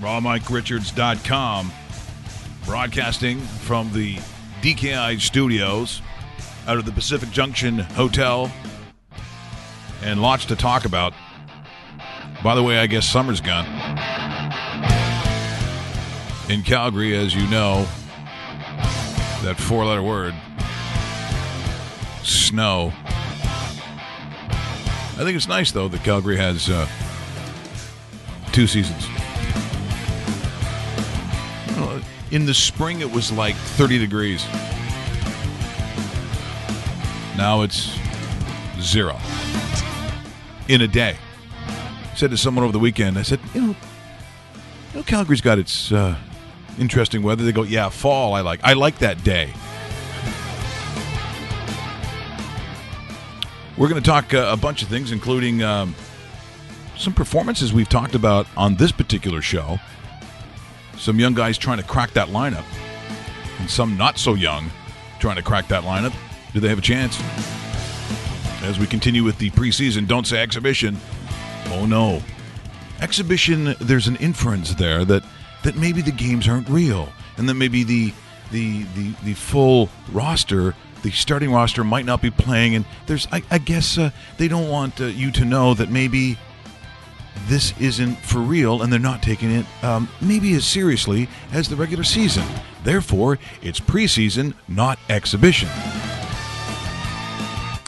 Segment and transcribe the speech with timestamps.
[0.00, 1.72] RawMikeRichards.com,
[2.64, 4.16] broadcasting from the
[4.62, 6.00] DKI studios
[6.66, 8.50] out of the Pacific Junction Hotel,
[10.02, 11.12] and lots to talk about.
[12.42, 13.66] By the way, I guess summer's gone.
[16.48, 17.86] In Calgary, as you know,
[19.42, 20.34] that four letter word,
[22.22, 22.92] snow.
[24.48, 26.88] I think it's nice, though, that Calgary has uh,
[28.52, 29.06] two seasons.
[32.30, 34.44] In the spring, it was like 30 degrees.
[37.36, 37.98] Now it's
[38.80, 39.18] zero
[40.68, 41.16] in a day.
[41.66, 45.58] I said to someone over the weekend, I said, you know, you know Calgary's got
[45.58, 46.16] its uh,
[46.78, 47.44] interesting weather.
[47.44, 48.34] They go, yeah, fall.
[48.34, 48.60] I like.
[48.62, 49.52] I like that day.
[53.76, 55.94] We're going to talk uh, a bunch of things, including um,
[56.98, 59.80] some performances we've talked about on this particular show.
[61.00, 62.64] Some young guys trying to crack that lineup,
[63.58, 64.70] and some not so young
[65.18, 66.14] trying to crack that lineup.
[66.52, 67.18] Do they have a chance?
[68.62, 70.98] As we continue with the preseason, don't say exhibition.
[71.68, 72.22] Oh no,
[73.00, 73.74] exhibition.
[73.80, 75.24] There's an inference there that
[75.62, 78.12] that maybe the games aren't real, and that maybe the
[78.52, 82.74] the the, the full roster, the starting roster, might not be playing.
[82.74, 86.36] And there's, I, I guess, uh, they don't want uh, you to know that maybe
[87.46, 91.76] this isn't for real, and they're not taking it um, maybe as seriously as the
[91.76, 92.44] regular season.
[92.84, 95.68] Therefore, it's preseason, not exhibition.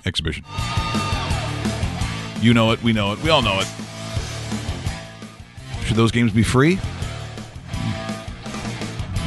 [0.04, 0.44] Exhibition.
[2.40, 2.82] You know it.
[2.82, 3.22] We know it.
[3.22, 3.68] We all know it.
[5.84, 6.78] Should those games be free?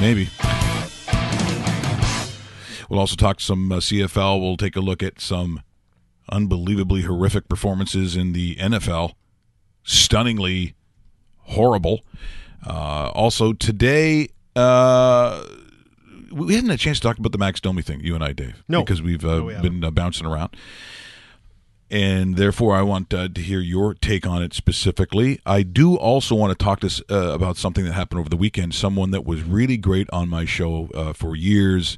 [0.02, 0.30] Maybe.
[2.90, 4.42] We'll also talk some uh, CFL.
[4.42, 5.62] We'll take a look at some
[6.30, 9.14] unbelievably horrific performances in the NFL.
[9.86, 10.76] Stunningly
[11.40, 12.02] horrible.
[12.66, 15.44] Uh, also, today, uh,
[16.32, 18.34] we hadn't had a chance to talk about the Max Domi thing, you and I,
[18.34, 18.64] Dave.
[18.68, 18.84] No.
[18.84, 20.56] Because we've uh, No, we been uh, bouncing around.
[21.92, 25.40] And therefore, I want uh, to hear your take on it specifically.
[25.46, 28.74] I do also want to talk to uh, about something that happened over the weekend.
[28.74, 31.98] Someone that was really great on my show uh, for years.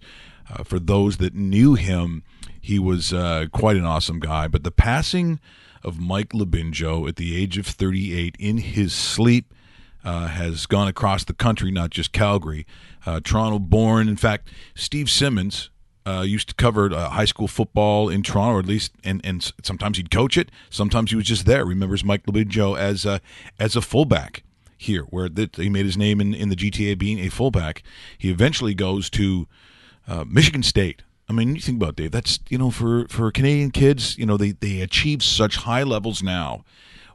[0.49, 2.23] Uh, for those that knew him,
[2.59, 4.47] he was uh, quite an awesome guy.
[4.49, 5.39] But the passing
[5.83, 9.53] of Mike Labinjo at the age of 38 in his sleep
[10.03, 12.65] uh, has gone across the country, not just Calgary.
[13.05, 14.07] Uh, Toronto born.
[14.07, 15.69] In fact, Steve Simmons
[16.05, 19.51] uh, used to cover uh, high school football in Toronto, or at least, and, and
[19.63, 20.49] sometimes he'd coach it.
[20.69, 21.65] Sometimes he was just there.
[21.65, 23.19] Remembers Mike Labinjo as a,
[23.59, 24.43] as a fullback
[24.77, 27.83] here, where that he made his name in, in the GTA being a fullback.
[28.17, 29.47] He eventually goes to
[30.07, 31.01] uh, Michigan State.
[31.29, 32.11] I mean, you think about it, Dave.
[32.11, 36.23] That's you know for for Canadian kids, you know they they achieve such high levels
[36.23, 36.63] now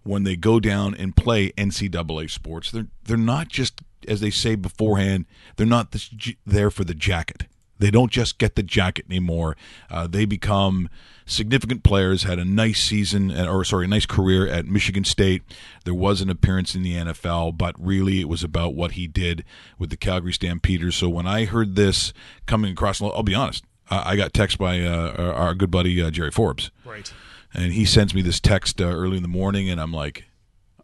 [0.03, 2.71] when they go down and play NCAA sports.
[2.71, 5.27] They're they're not just as they say beforehand.
[5.57, 6.11] They're not this,
[6.45, 7.47] there for the jacket.
[7.79, 9.57] They don't just get the jacket anymore.
[9.91, 10.89] Uh, they become
[11.27, 12.23] significant players.
[12.23, 15.43] Had a nice season, uh, or sorry, a nice career at Michigan State.
[15.85, 19.45] There was an appearance in the NFL, but really it was about what he did
[19.79, 20.95] with the Calgary Stampeders.
[20.95, 22.13] So when I heard this
[22.47, 26.11] coming across, I'll be honest, I I got text by uh, our- good buddy uh,
[26.11, 27.13] Jerry Forbes Right.
[27.55, 30.25] and he sends me this text uh, early in the morning, and I'm like,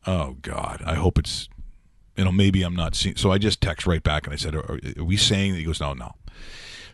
[0.07, 1.49] "Oh God, I hope it's,
[2.17, 4.55] you know, maybe I'm not seeing." So I just text right back, and I said,
[4.55, 6.13] "Are, are we saying?" that?" He goes, "No, no."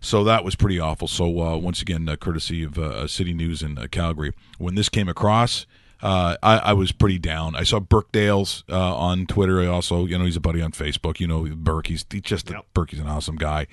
[0.00, 1.08] So that was pretty awful.
[1.08, 4.88] So uh, once again, uh, courtesy of uh, City News in uh, Calgary, when this
[4.88, 5.66] came across.
[6.02, 7.56] Uh, I, I was pretty down.
[7.56, 9.62] I saw Burke Dales' uh, on Twitter.
[9.62, 11.18] I also, you know, he's a buddy on Facebook.
[11.18, 11.86] You know, Burke.
[11.86, 12.66] He's, he's just Yep.
[12.74, 12.90] Burke.
[12.90, 13.66] He's an awesome guy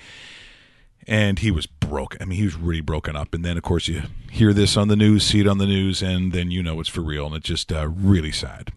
[1.08, 2.22] and he was broken.
[2.22, 3.36] I mean, he was really broken up.
[3.36, 6.02] And then, of course, you hear this on the news, see it on the news,
[6.02, 8.72] and then you know it's for real, and it's just uh, really sad.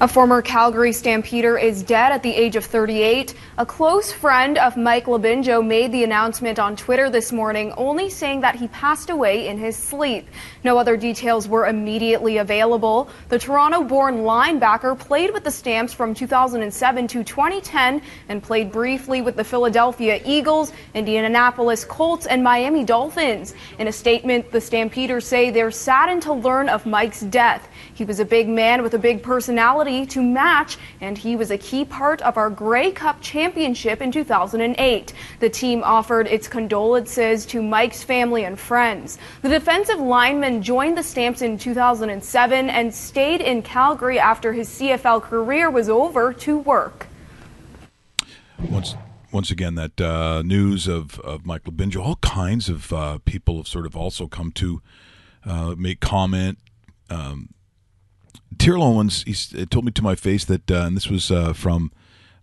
[0.00, 3.34] A former Calgary Stampeder is dead at the age of 38.
[3.58, 8.42] A close friend of Mike Labinjo made the announcement on Twitter this morning, only saying
[8.42, 10.28] that he passed away in his sleep.
[10.62, 13.10] No other details were immediately available.
[13.28, 19.20] The Toronto born linebacker played with the Stamps from 2007 to 2010 and played briefly
[19.20, 23.52] with the Philadelphia Eagles, Indianapolis Colts, and Miami Dolphins.
[23.80, 27.68] In a statement, the Stampeders say they're saddened to learn of Mike's death.
[27.98, 31.58] He was a big man with a big personality to match, and he was a
[31.58, 35.12] key part of our Grey Cup championship in 2008.
[35.40, 39.18] The team offered its condolences to Mike's family and friends.
[39.42, 45.20] The defensive lineman joined the Stamps in 2007 and stayed in Calgary after his CFL
[45.20, 47.08] career was over to work.
[48.60, 48.94] Once,
[49.32, 53.66] once again, that uh, news of of Mike Labinjo, all kinds of uh, people have
[53.66, 54.80] sort of also come to
[55.44, 56.58] uh, make comment.
[57.10, 57.54] Um,
[58.56, 61.92] Terrell Owens, he told me to my face that, uh, and this was uh, from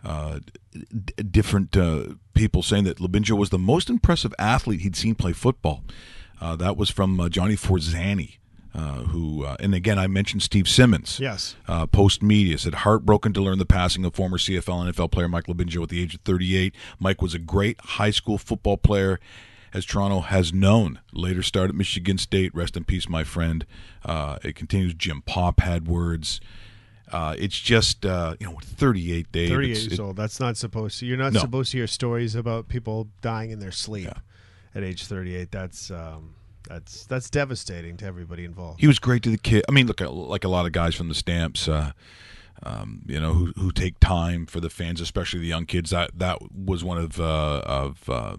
[0.03, 0.39] uh,
[0.71, 5.33] d- different uh, people saying that Labinjo was the most impressive athlete he'd seen play
[5.33, 5.83] football.
[6.39, 8.37] Uh, that was from uh, Johnny Forzani.
[8.73, 11.19] who and again I mentioned Steve Simmons.
[11.19, 11.55] Yes.
[11.67, 15.89] Postmedia said heartbroken to learn the passing of former CFL NFL player Mike Labinjo at
[15.89, 16.75] the age of 38.
[16.99, 19.19] Mike was a great high school football player
[19.75, 20.99] as Toronto has known.
[21.11, 22.55] Later start at Michigan State.
[22.55, 23.65] Rest in peace, my friend.
[24.05, 24.93] Uh, it continues.
[24.93, 26.39] Jim Popp had words.
[27.11, 29.49] Uh, it's just uh, you know 38 days.
[29.49, 30.15] 38 it's, years it, old.
[30.15, 31.05] That's not supposed to.
[31.05, 31.41] You're not No.
[31.41, 34.19] supposed to hear stories about people dying in their sleep Yeah.
[34.73, 35.51] at age 38.
[35.51, 36.35] That's um,
[36.67, 38.79] that's that's devastating to everybody involved.
[38.79, 39.65] He was great to the kid.
[39.67, 41.91] I mean, look, like a lot of guys from the Stamps, uh,
[42.63, 45.91] um, you know, who who take time for the fans, especially the young kids.
[45.91, 48.37] That that was one of uh, of uh,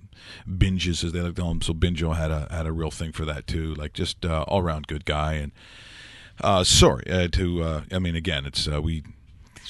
[0.49, 1.63] Binjo's, as they like to call him.
[1.63, 3.75] So Binjo had a had a real thing for that too.
[3.75, 5.35] Like just uh, all around good guy.
[5.35, 5.53] And
[6.41, 7.63] uh, sorry uh, to.
[7.63, 9.03] Uh, I mean, again, it's uh, we.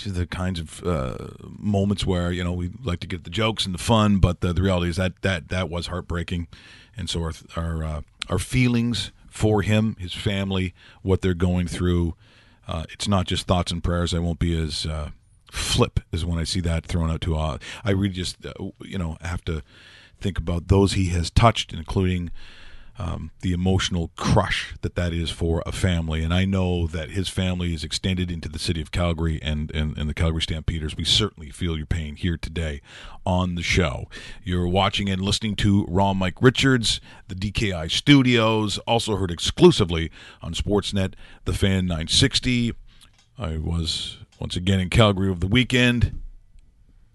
[0.05, 0.83] These the kinds of
[1.59, 4.53] moments where you know we like to get the jokes and the fun, but the,
[4.53, 6.49] the reality is that that that was heartbreaking,
[6.99, 12.15] and so our our our feelings for him, his family, what they're going through.
[12.67, 14.13] Uh, it's not just thoughts and prayers.
[14.15, 15.11] I won't be as uh,
[15.51, 17.37] flip as when I see that thrown out to.
[17.37, 19.63] Uh, I really just uh, you know have to
[20.21, 22.31] think about those he has touched, including
[22.99, 26.23] um, the emotional crush that that is for a family.
[26.23, 29.97] And I know that his family is extended into the city of Calgary and, and,
[29.99, 30.97] and the Calgary Stampeders.
[30.97, 32.81] We certainly feel your pain here today
[33.27, 34.07] on the show.
[34.43, 40.11] You're watching and listening to Raw Mike Richards, the DKI studios, also heard exclusively
[40.41, 41.15] on Sportsnet,
[41.45, 42.75] the Fan 960.
[43.39, 46.21] I was once again in Calgary over the weekend.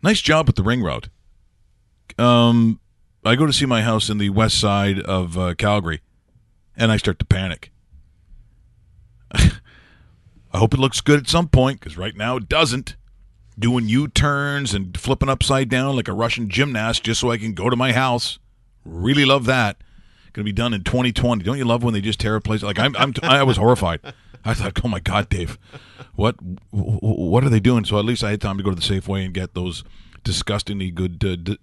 [0.03, 1.09] Nice job with the ring road.
[2.17, 2.79] Um,
[3.23, 6.01] I go to see my house in the west side of uh, Calgary,
[6.75, 7.71] and I start to panic.
[9.33, 12.95] I hope it looks good at some point because right now it doesn't.
[13.59, 17.53] Doing U turns and flipping upside down like a Russian gymnast just so I can
[17.53, 18.39] go to my house.
[18.85, 19.77] Really love that.
[20.33, 21.43] Going to be done in 2020.
[21.43, 22.63] Don't you love when they just tear a place?
[22.63, 23.99] Like I'm, I'm I was horrified.
[24.43, 25.59] I thought, oh my God, Dave,
[26.15, 26.37] what,
[26.71, 27.85] what are they doing?
[27.85, 29.83] So at least I had time to go to the Safeway and get those
[30.23, 31.23] disgustingly good.
[31.23, 31.57] Uh, d-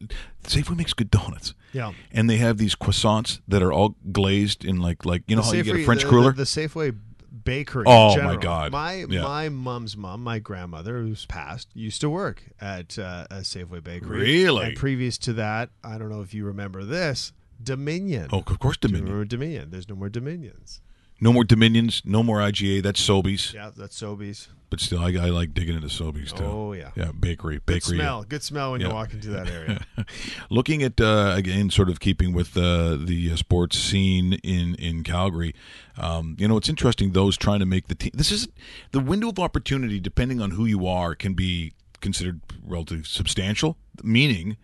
[0.44, 1.54] Safeway makes good donuts.
[1.72, 1.92] Yeah.
[2.12, 5.52] and they have these croissants that are all glazed in like like you know how
[5.52, 6.32] you get a French the, cruller.
[6.32, 6.96] The, the Safeway
[7.44, 7.84] bakery.
[7.86, 8.36] Oh, in my.
[8.36, 8.72] God.
[8.72, 9.22] My Yeah.
[9.22, 14.18] my mom's mom, my grandmother, who's passed, used to work at uh, a Safeway bakery.
[14.20, 14.66] Really?
[14.66, 17.32] And previous to that, I don't know if you remember this,
[17.62, 18.28] Dominion.
[18.32, 19.26] oh, of course, Dominion.
[19.28, 19.70] Dominion?
[19.70, 20.80] There's no more Dominions.
[21.20, 22.02] No more Dominions.
[22.04, 22.82] No more IGA.
[22.82, 23.52] That's Sobeys.
[23.52, 24.48] Yeah, that's Sobeys.
[24.70, 26.44] But still, I, I like digging into Sobeys too.
[26.44, 26.90] Oh yeah.
[26.94, 27.96] Yeah, bakery, Good bakery.
[27.96, 28.22] smell.
[28.24, 28.88] Good smell when Yeah.
[28.88, 29.80] you walk into that area.
[30.50, 35.04] Looking at uh, again, sort of keeping with uh, the uh, sports scene in in
[35.04, 35.54] Calgary.
[35.96, 37.12] Um, you know, it's interesting.
[37.12, 38.10] Those trying to make the team.
[38.14, 38.46] This is
[38.92, 39.98] the window of opportunity.
[40.00, 43.76] Depending on who you are, can be considered relatively substantial.
[44.02, 44.56] Meaning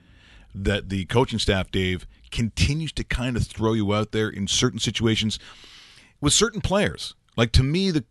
[0.55, 4.79] that the coaching staff, Dave, continues to kind of throw you out there in certain
[4.79, 5.39] situations
[6.25, 7.15] with certain players.
[7.37, 8.05] Like to me, the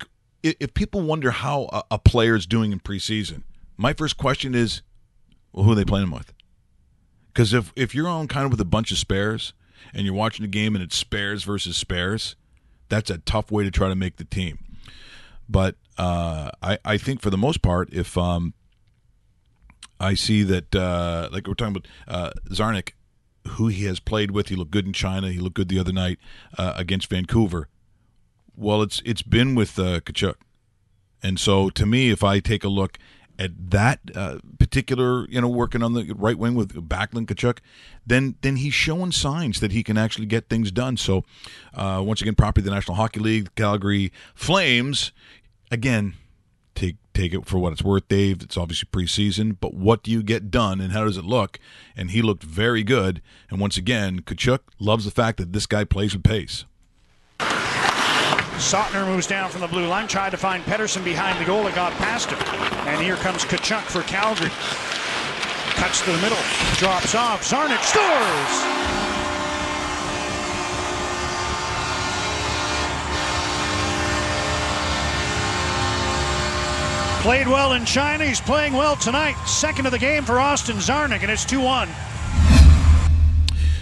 [0.43, 3.41] if people wonder how a, a player is doing in preseason,
[3.75, 4.81] my first question is,
[5.51, 6.31] well, who are they playing with?
[7.27, 9.53] Because if if you're on kind of with a bunch of spares
[9.93, 12.35] and you're watching the game and it's spares versus spares,
[12.87, 14.59] that's a tough way to try to make the team.
[15.49, 18.53] But uh, I I think for the most part, if um,
[19.99, 22.91] I see that uh, like we're talking about uh, Czarnik,
[23.47, 25.31] who he has played with, he looked good in China.
[25.31, 26.19] He looked good the other night
[26.59, 27.69] uh, against Vancouver.
[28.55, 30.35] Well, it's it's been with uh, Tkachuk,
[31.21, 32.99] and so to me, if I take a look
[33.39, 37.57] at that uh, particular, you know, working on the right wing with Backlund Tkachuk,
[38.05, 40.97] then then he's showing signs that he can actually get things done.
[40.97, 41.23] So
[41.73, 45.11] uh, once again, property of the National Hockey League, Calgary Flames,
[45.71, 46.13] again.
[46.75, 48.41] Take take it for what it's worth, Dave.
[48.41, 51.59] It's obviously preseason, but what do you get done, and how does it look?
[51.95, 53.21] And he looked very good.
[53.51, 56.65] And once again, Tkachuk loves the fact that this guy plays with pace.
[58.57, 61.67] Sotner moves down from the blue line, tried to find Pedersen behind the goal.
[61.67, 62.39] It got past him.
[62.87, 64.51] And here comes Tkachuk for Calgary.
[65.75, 66.37] Cuts to the middle,
[66.77, 67.43] drops off.
[67.43, 68.83] Czarnik scores!
[77.23, 78.25] Played well in China.
[78.25, 79.35] He's playing well tonight.
[79.45, 81.87] Second of the game for Austin Czarnik, and it's 2 1.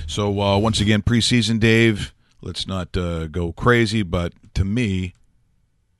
[0.06, 2.14] So uh, once again, preseason, Dave.
[2.42, 5.14] Let's not uh, go crazy, but to me,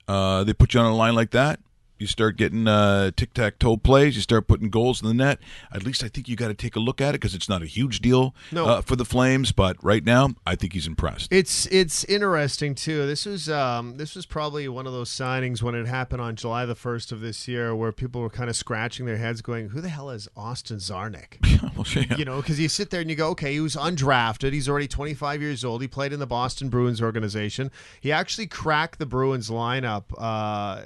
[0.08, 1.60] uh, they put you on a line like that.
[2.02, 5.38] You start getting uh, tic tac toe plays, you start putting goals in the net.
[5.72, 7.62] At least I think you got to take a look at it because it's not
[7.62, 8.66] a huge deal No.
[8.66, 9.52] uh, for the Flames.
[9.52, 11.32] But right now, I think he's impressed.
[11.32, 13.06] It's it's interesting too.
[13.06, 16.66] This was um, this was probably one of those signings when it happened on July
[16.66, 19.80] the first of this year, where people were kind of scratching their heads, going, "Who
[19.80, 21.38] the hell is Austin Czarnik?"
[21.76, 22.16] Well, yeah.
[22.16, 24.52] You know, because you sit there and you go, "Okay, he was undrafted.
[24.52, 25.80] He's already 25 years old.
[25.80, 27.70] He played in the Boston Bruins organization.
[28.00, 30.82] He actually cracked the Bruins lineup uh,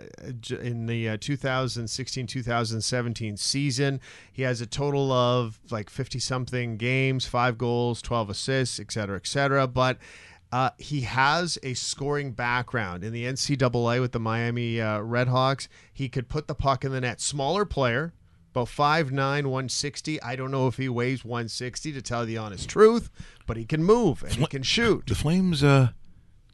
[0.60, 4.00] in the uh, 2016-2017 season.
[4.32, 9.16] He has a total of like 50 something games, five goals, 12 assists, et cetera,
[9.16, 9.66] et cetera.
[9.66, 9.98] But
[10.52, 15.68] uh, he has a scoring background in the NCAA with the Miami uh, Redhawks.
[15.92, 17.20] He could put the puck in the net.
[17.20, 18.12] Smaller player,
[18.52, 20.22] about 5'9", 160.
[20.22, 23.10] I don't know if he weighs 160 to tell you the honest truth,
[23.46, 25.06] but he can move and he can shoot.
[25.06, 25.88] the Flames, uh,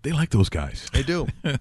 [0.03, 0.89] they like those guys.
[0.93, 1.29] They do.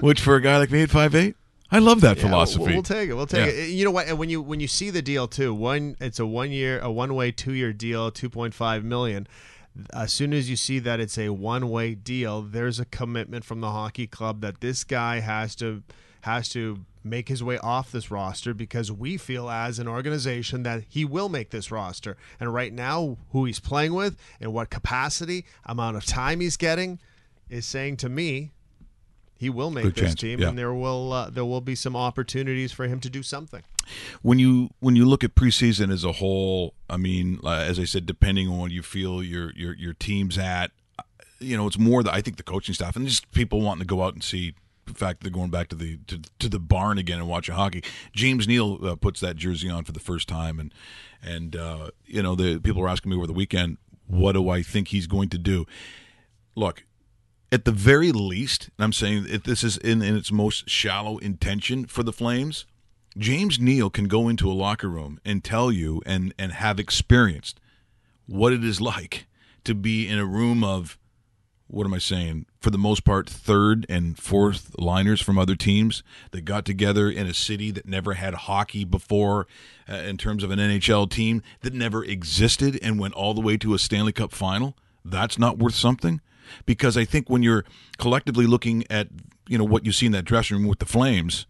[0.00, 1.36] Which for a guy like me at five eight,
[1.70, 2.72] I love that Yeah, we'll- philosophy.
[2.72, 3.14] We'll, take it.
[3.14, 3.62] We'll take Yeah.
[3.64, 3.70] it.
[3.70, 4.06] You know what?
[4.08, 6.90] And when you when you see the deal too, one it's a one year, a
[6.90, 9.26] one way, two year deal, two point five million.
[9.92, 13.60] As soon as you see that it's a one way deal, there's a commitment from
[13.60, 15.82] the hockey club that this guy has to
[16.22, 20.82] has to make his way off this roster because we feel as an organization that
[20.88, 22.16] he will make this roster.
[22.40, 26.98] And right now, who he's playing with and what capacity, amount of time he's getting,
[27.48, 28.50] is saying to me
[29.38, 30.48] he will make Good this chance, team, yeah.
[30.48, 33.62] and there will uh, there will be some opportunities for him to do something.
[34.22, 37.84] when you when you look at preseason as a whole, I mean, uh, as I
[37.84, 40.72] said, depending on what you feel your your your team's at,
[41.38, 43.86] you know, it's more that I think the coaching staff and just people wanting to
[43.86, 44.54] go out and see.
[44.86, 47.84] The fact they're going back to the to, to the barn again and watching hockey.
[48.14, 50.72] James Neal uh, puts that jersey on for the first time, and
[51.22, 53.76] and uh, you know the people were asking me over the weekend,
[54.06, 55.66] what do I think he's going to do?
[56.54, 56.84] Look,
[57.50, 61.18] at the very least, and I'm saying if this is in, in its most shallow
[61.18, 62.66] intention for the Flames,
[63.16, 67.58] James Neal can go into a locker room and tell you and and have experienced
[68.26, 69.26] what it is like
[69.64, 70.98] to be in a room of
[71.68, 72.46] what am I saying?
[72.60, 77.26] For the most part, third and fourth liners from other teams that got together in
[77.26, 79.46] a city that never had hockey before,
[79.86, 83.58] uh, in terms of an NHL team that never existed and went all the way
[83.58, 84.76] to a Stanley Cup final.
[85.04, 86.22] That's not worth something,
[86.66, 87.64] because I think when you're
[87.98, 89.08] collectively looking at
[89.46, 91.46] you know what you see in that dressing room with the Flames,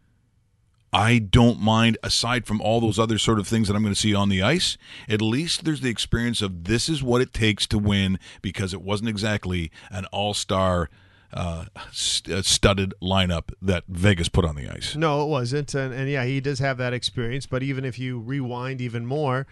[0.93, 4.01] I don't mind, aside from all those other sort of things that I'm going to
[4.01, 4.79] see on the ice,
[5.09, 8.81] at least there's the experience of this is what it takes to win because it
[8.81, 10.89] wasn't exactly an all star
[11.33, 14.97] uh, st- uh, studded lineup that Vegas put on the ice.
[14.97, 17.45] No, it wasn't, and, and yeah, he does have that experience.
[17.45, 19.47] But even if you rewind even more,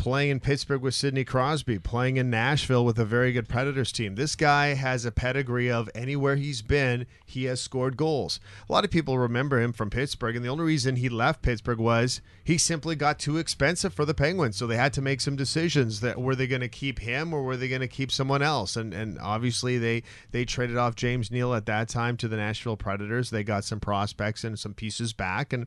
[0.00, 4.14] playing in Pittsburgh with Sidney Crosby, playing in Nashville with a very good Predators team.
[4.14, 8.40] This guy has a pedigree of anywhere he's been, he has scored goals.
[8.66, 11.78] A lot of people remember him from Pittsburgh, and the only reason he left Pittsburgh
[11.78, 14.56] was he simply got too expensive for the Penguins.
[14.56, 17.42] So they had to make some decisions that were they going to keep him or
[17.42, 18.76] were they going to keep someone else?
[18.76, 22.78] And and obviously they they traded off James Neal at that time to the Nashville
[22.78, 23.28] Predators.
[23.28, 25.66] They got some prospects and some pieces back and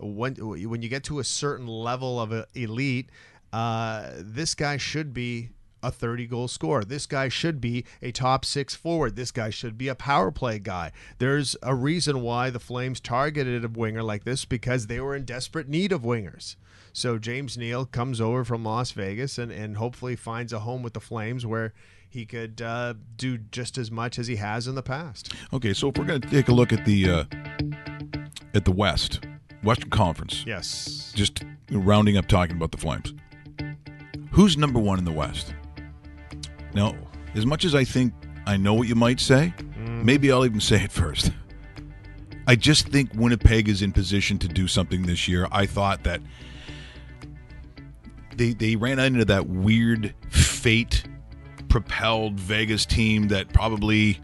[0.00, 3.10] when when you get to a certain level of elite
[3.52, 5.50] uh, this guy should be
[5.82, 6.84] a 30 goal scorer.
[6.84, 9.16] This guy should be a top six forward.
[9.16, 10.92] This guy should be a power play guy.
[11.18, 15.24] There's a reason why the Flames targeted a winger like this because they were in
[15.24, 16.56] desperate need of wingers.
[16.92, 20.92] So James Neal comes over from Las Vegas and, and hopefully finds a home with
[20.92, 21.72] the Flames where
[22.08, 25.32] he could uh, do just as much as he has in the past.
[25.52, 27.24] Okay, so if we're going to take a look at the uh,
[28.54, 29.20] at the West
[29.62, 31.12] Western Conference, Yes.
[31.14, 33.14] just rounding up talking about the Flames.
[34.30, 35.54] Who's number one in the West?
[36.74, 36.94] Now,
[37.34, 38.12] as much as I think
[38.46, 40.04] I know what you might say, mm.
[40.04, 41.32] maybe I'll even say it first.
[42.46, 45.46] I just think Winnipeg is in position to do something this year.
[45.52, 46.20] I thought that
[48.36, 51.04] they they ran into that weird fate
[51.68, 54.18] propelled Vegas team that probably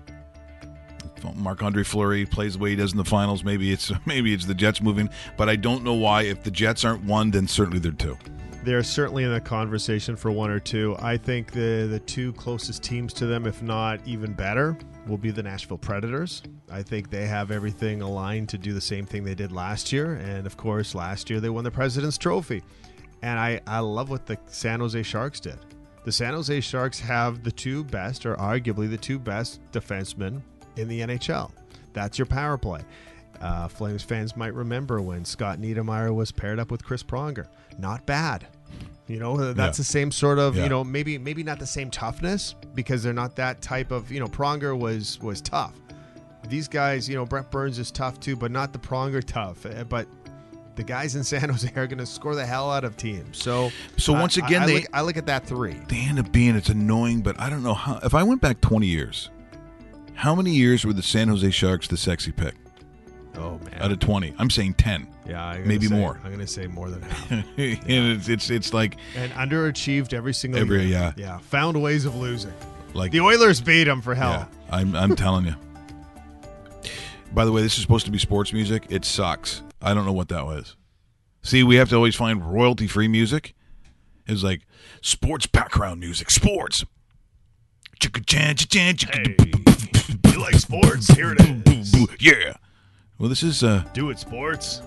[1.34, 3.44] Marc-Andre Fleury plays the way he does in the finals.
[3.44, 6.22] Maybe it's maybe it's the Jets moving, but I don't know why.
[6.22, 8.18] If the Jets aren't one, then certainly they're two.
[8.66, 10.96] They're certainly in the conversation for one or two.
[10.98, 15.30] I think the the two closest teams to them, if not even better, will be
[15.30, 16.42] the Nashville Predators.
[16.68, 20.14] I think they have everything aligned to do the same thing they did last year,
[20.14, 22.60] and of course, last year they won the President's Trophy.
[23.22, 25.60] And I I love what the San Jose Sharks did.
[26.02, 30.40] The San Jose Sharks have the two best, or arguably the two best defensemen
[30.74, 31.52] in the NHL.
[31.92, 32.80] That's your power play.
[33.40, 37.46] Uh, Flames fans might remember when Scott Niedermayer was paired up with Chris Pronger.
[37.78, 38.48] Not bad.
[39.08, 39.82] You know, that's Yeah.
[39.82, 40.64] the same sort of, Yeah.
[40.64, 44.18] you know, maybe maybe not the same toughness because they're not that type of, you
[44.20, 45.72] know, Pronger was was tough.
[46.48, 49.66] these guys, you know, Brent Burns is tough too, but not the Pronger tough.
[49.66, 50.06] Uh, But
[50.76, 53.42] the guys in San Jose are going to score the hell out of teams.
[53.42, 55.74] So, So once I- again, I, they- look, I look at that three.
[55.88, 57.98] They end up being it's annoying, but I don't know how.
[58.04, 59.28] If I went back 20 years,
[60.14, 62.54] how many years were the San Jose Sharks the sexy pick
[63.36, 64.32] Oh man, out of 20?
[64.38, 65.08] I'm saying 10.
[65.28, 66.18] Yeah, maybe say- more.
[66.24, 67.30] I'm going to say more than half.
[67.30, 70.88] and it's, it's it's like and underachieved every single Every- year.
[70.88, 71.12] yeah.
[71.16, 72.52] yeah, found ways of losing.
[72.94, 74.48] like The Oilers beat them for yeah, hell.
[74.70, 75.54] I'm I'm telling you.
[77.34, 78.86] By the way, this is supposed to be sports music.
[78.88, 79.62] It sucks.
[79.82, 80.76] I don't know what that was.
[81.42, 83.54] See, we have to always find royalty free music.
[84.26, 84.62] It's like
[85.02, 86.30] sports background music.
[86.30, 86.84] Sports.
[88.00, 88.24] Chicka-
[90.32, 91.08] you like sports?
[91.08, 91.94] Here it is.
[92.20, 92.54] Yeah.
[93.18, 94.82] Well, this is uh, Do it, sports.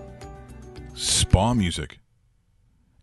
[0.99, 1.99] Spa music.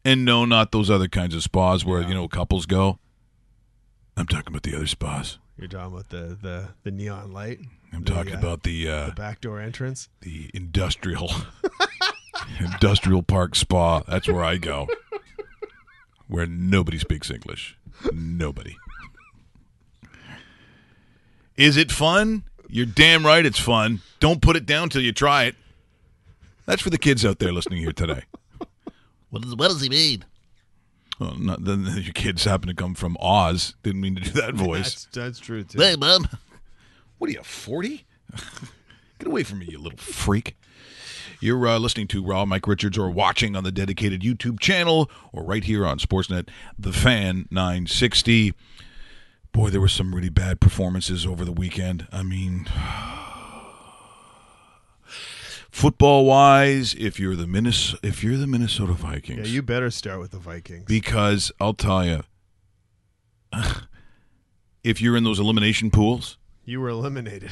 [0.04, 2.98] And no, not those other kinds of spas where, you know, couples go.
[4.16, 5.38] I'm talking about the other spas.
[5.58, 7.60] You're talking about the the, the neon light.
[7.92, 10.08] I'm The, talking uh, about the uh, the backdoor entrance.
[10.20, 11.30] the industrial
[12.60, 14.00] industrial park spa.
[14.00, 14.86] That's where I go.
[16.28, 17.78] Where nobody speaks English.
[18.12, 18.76] Nobody.
[21.56, 22.42] Is it fun?
[22.68, 24.00] You're damn right it's fun.
[24.18, 25.54] Don't put it down till you try it.
[26.66, 28.24] That's for the kids out there listening here today.
[29.30, 30.24] What does what does he mean?
[31.18, 33.74] Well, not then your kids happen to come from Oz.
[33.82, 35.06] Didn't mean to do that voice.
[35.06, 35.78] That's that's true too.
[35.78, 36.28] Hey, mom.
[37.18, 38.06] What are you, 40?
[39.18, 40.56] Get away from me, you little freak.
[41.40, 45.42] You're uh, listening to Raw Mike Richards or watching on the dedicated YouTube channel or
[45.44, 48.54] right here on Sportsnet, The Fan 960.
[49.52, 52.06] Boy, there were some really bad performances over the weekend.
[52.12, 52.68] I mean,
[55.76, 60.20] football wise, if you're the Minnes- if you're the Minnesota Vikings, Yeah, you better start
[60.20, 60.84] with the Vikings.
[60.86, 62.22] because I'll tell you,
[64.84, 67.50] if you're in those elimination pools, you were eliminated.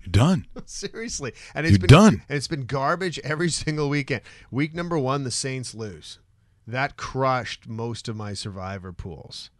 [0.00, 0.46] you're done.
[0.66, 2.22] Seriously, and it's You're been done.
[2.28, 4.22] And it's been garbage every single weekend.
[4.50, 6.18] Week number one, the Saints lose.
[6.66, 9.50] That crushed most of my survivor pools.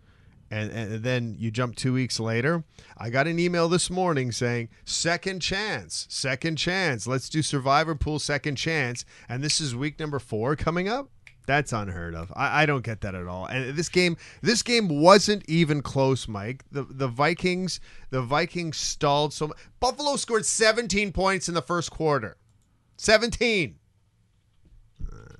[0.51, 2.65] And, and then you jump two weeks later.
[2.97, 7.07] I got an email this morning saying, second chance, second chance.
[7.07, 9.05] Let's do survivor pool second chance.
[9.29, 11.11] And this is week number four coming up.
[11.47, 12.33] That's unheard of.
[12.35, 13.47] I, I don't get that at all.
[13.47, 16.65] And this game, this game wasn't even close, Mike.
[16.73, 17.79] The the Vikings,
[18.11, 19.57] the Vikings stalled so much.
[19.79, 22.37] Buffalo scored 17 points in the first quarter.
[22.97, 23.77] 17.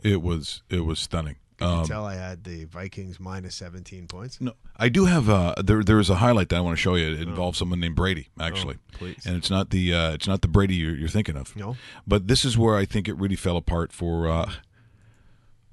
[0.03, 1.37] It was it was stunning.
[1.61, 4.41] You Um, can tell I had the Vikings minus 17 points.
[4.41, 6.97] no, I do have uh there there is a highlight that I want to show
[6.97, 7.07] you.
[7.13, 9.25] It involves someone named Brady actually, Oh, please.
[9.25, 11.57] and it's not the uh, it's not the Brady you're, you're thinking of.
[11.57, 11.77] No.
[12.07, 14.51] but this is where I think it really fell apart for uh,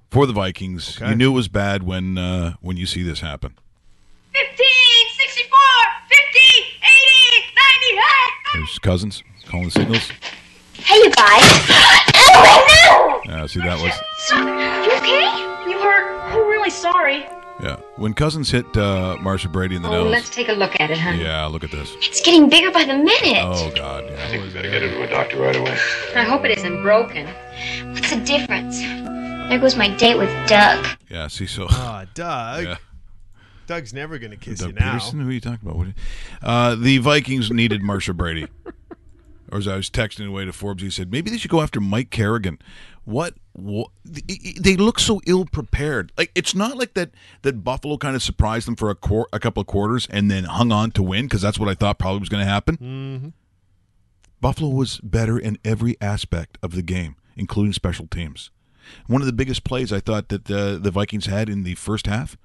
[0.09, 0.95] for the Vikings.
[0.97, 1.09] Okay.
[1.09, 3.55] You knew it was bad when uh, when you see this happen.
[4.31, 4.55] 15,
[5.17, 5.59] 64,
[6.07, 6.39] 50,
[6.81, 8.31] 80, 90, hey!
[8.53, 10.09] There's Cousins calling the signals.
[10.75, 11.43] Hey, you guys.
[12.15, 13.33] Oh, no!
[13.33, 13.93] Uh, see that was
[14.27, 15.42] So, you okay?
[16.65, 16.95] You hurt?
[16.95, 17.39] Oh, really sorry.
[17.61, 20.11] yeah when Cousins hit uh, Marcia Brady in the Oh, nose.
[20.11, 21.21] let's take a look at it, honey.
[21.23, 21.93] Yeah, look at this.
[22.01, 23.43] It's getting bigger by the minute.
[23.43, 24.23] Oh God, yeah.
[24.23, 25.77] I think we better get him to a doctor right away.
[26.15, 27.27] I hope it isn't broken.
[27.93, 28.79] What's the difference?
[28.79, 30.85] There goes my date with Doug.
[31.09, 32.63] Yeah, see, so Ah, Doug.
[32.65, 32.75] yeah.
[33.67, 34.93] Doug's never going to kiss Doug you now.
[34.93, 35.19] Peterson?
[35.21, 35.77] Who are you talking about?
[35.77, 35.87] What-
[36.41, 38.47] Uh, the Vikings needed Marcia Brady.
[39.51, 41.79] or as I was texting away to Forbes, he said maybe they should go after
[41.79, 42.57] Mike Kerrigan.
[43.05, 43.35] What?
[43.53, 46.11] what they look so ill prepared.
[46.17, 47.11] Like it's not like that.
[47.43, 50.45] That Buffalo kind of surprised them for a quar- a couple of quarters and then
[50.45, 52.77] hung on to win because that's what I thought probably was going to happen.
[52.77, 53.29] Mm-hmm.
[54.41, 58.49] Buffalo was better in every aspect of the game, including special teams.
[59.07, 62.07] One of the biggest plays I thought that uh, the Vikings had in the first
[62.07, 62.37] half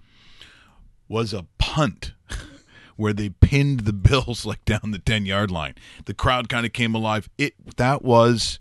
[1.09, 2.13] was a punt
[2.97, 5.75] where they pinned the Bills like down the 10 yard line.
[6.05, 7.29] The crowd kind of came alive.
[7.39, 8.61] It that was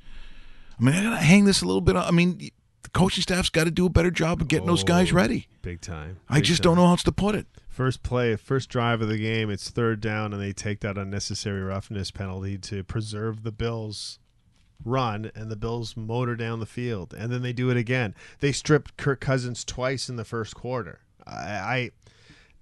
[0.79, 3.49] I mean, I got to hang this a little bit I mean, the coaching staff's
[3.49, 5.47] got to do a better job of getting those guys Oh, ready.
[5.61, 6.17] Big time.
[6.29, 6.71] I just time.
[6.71, 7.47] don't know how else to put it.
[7.69, 11.61] First play, first drive of the game, it's third down, and they take that unnecessary
[11.61, 14.17] roughness penalty to preserve the Bills'
[14.83, 18.15] run, and the Bills motor down the field, and then they do it again.
[18.39, 21.01] They stripped Kirk Cousins twice in the first quarter.
[21.27, 21.91] I, I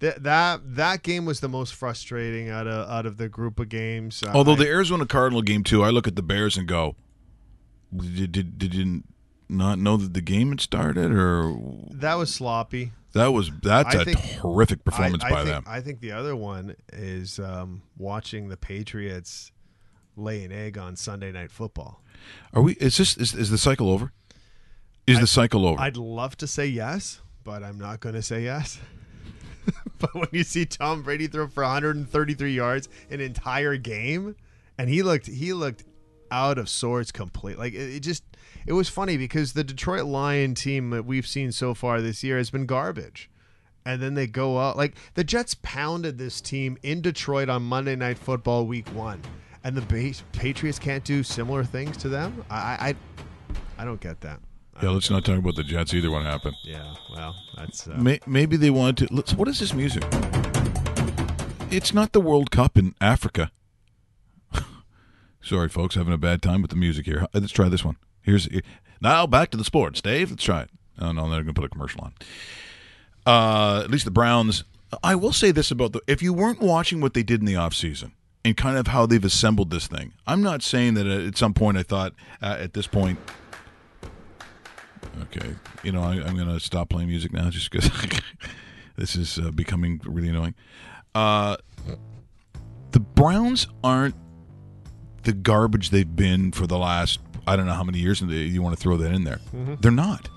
[0.01, 3.69] th- that that game was the most frustrating out of out of the group of
[3.69, 4.21] games.
[4.33, 6.95] Although I- the Arizona Cardinal game too, I look at the Bears and go,
[7.97, 9.03] did, did, did you
[9.49, 11.55] not know that the game had started or
[11.91, 12.91] that was sloppy.
[13.13, 15.63] that was that's I a think- horrific performance I, I by think, them.
[15.67, 19.51] I think the other one is um, watching the Patriots
[20.15, 22.01] lay an egg on Sunday Night Football.
[22.53, 24.11] Are we is this is, is the cycle over?
[25.07, 25.79] Is the cycle over?
[25.79, 28.79] I'd love to say yes, but I'm not going to say yes.
[29.99, 34.35] but when you see Tom Brady throw for 133 yards an entire game
[34.79, 35.83] and he looked he looked
[36.31, 37.57] out of sorts complete.
[37.57, 38.23] Like it, it just
[38.65, 42.37] it was funny because the Detroit Lion team that we've seen so far this year
[42.37, 43.29] has been garbage.
[43.87, 47.95] And then they go out like the Jets pounded this team in Detroit on Monday
[47.95, 49.21] Night Football Week One,
[49.63, 52.43] and the ba- Patriots can't do similar things to them.
[52.49, 52.95] I
[53.77, 54.39] I, I don't get that.
[54.81, 56.09] Yeah, let's not talk about the Jets either.
[56.09, 56.55] What happened?
[56.63, 59.13] Yeah, well, that's uh, May, maybe they wanted to.
[59.15, 60.03] Let's, what is this music?
[61.71, 63.51] It's not the World Cup in Africa.
[65.45, 67.27] Sorry, folks, having a bad time with the music here.
[67.31, 67.97] Let's try this one.
[68.23, 68.49] Here's
[68.99, 70.01] now back to the sports.
[70.01, 70.71] Dave, let's try it.
[70.99, 72.13] Oh no, they're going to put a commercial on.
[73.27, 74.63] Uh, at least the Browns.
[75.03, 77.53] I will say this about the if you weren't watching what they did in the
[77.53, 80.13] offseason and kind of how they've assembled this thing.
[80.25, 83.19] I'm not saying that at some point I thought uh, at this point
[85.23, 87.89] Okay, you know I, I'm going to stop playing music now just because
[88.97, 90.55] this is uh, becoming really annoying.
[91.13, 91.57] Uh,
[92.91, 94.15] the Browns aren't
[95.25, 98.61] the garbage they've been for the last I don't know how many years, and you
[98.63, 99.39] want to throw that in there.
[99.81, 100.29] They're not.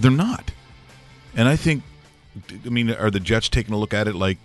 [0.00, 0.50] They're not.
[1.36, 1.84] And I think,
[2.66, 4.38] I mean, are the Jets taking a look at it like?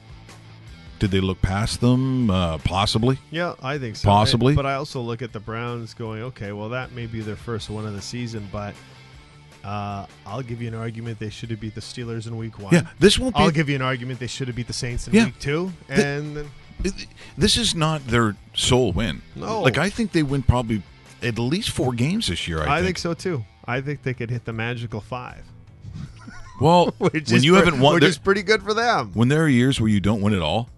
[1.00, 2.30] Did they look past them?
[2.30, 3.18] Uh, possibly.
[3.32, 4.08] Yeah, I think so.
[4.08, 4.56] Possibly.
[4.56, 7.70] But I also look at the Browns going, okay, well, that may be their first
[7.70, 8.74] one of the season, but
[9.66, 12.74] uh, I'll give you an argument they should have beat the Steelers in week one.
[12.74, 13.42] Yeah, this won't be.
[13.42, 15.26] I'll give you an argument they should have beat the Saints in Yeah.
[15.26, 15.74] week two.
[15.90, 16.52] And then-
[17.38, 19.22] this is not their sole win.
[19.36, 19.62] No.
[19.62, 20.82] Like I think they win probably
[21.22, 22.62] at least four games this year.
[22.62, 22.98] I, I, think.
[22.98, 23.46] so too.
[23.66, 25.44] I think they could hit the magical five.
[26.60, 29.12] Well, Which when is you pre- haven't won, which is pretty good for them.
[29.14, 30.70] when there are years where you don't win at all,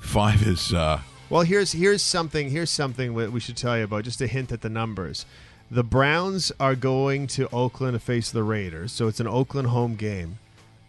[0.00, 0.72] five is.
[0.72, 4.04] uh Well, here's here's something here's something we should tell you about.
[4.04, 5.26] Just a hint at the numbers.
[5.70, 9.96] The Browns are going to Oakland to face the Raiders, so it's an Oakland home
[9.96, 10.38] game.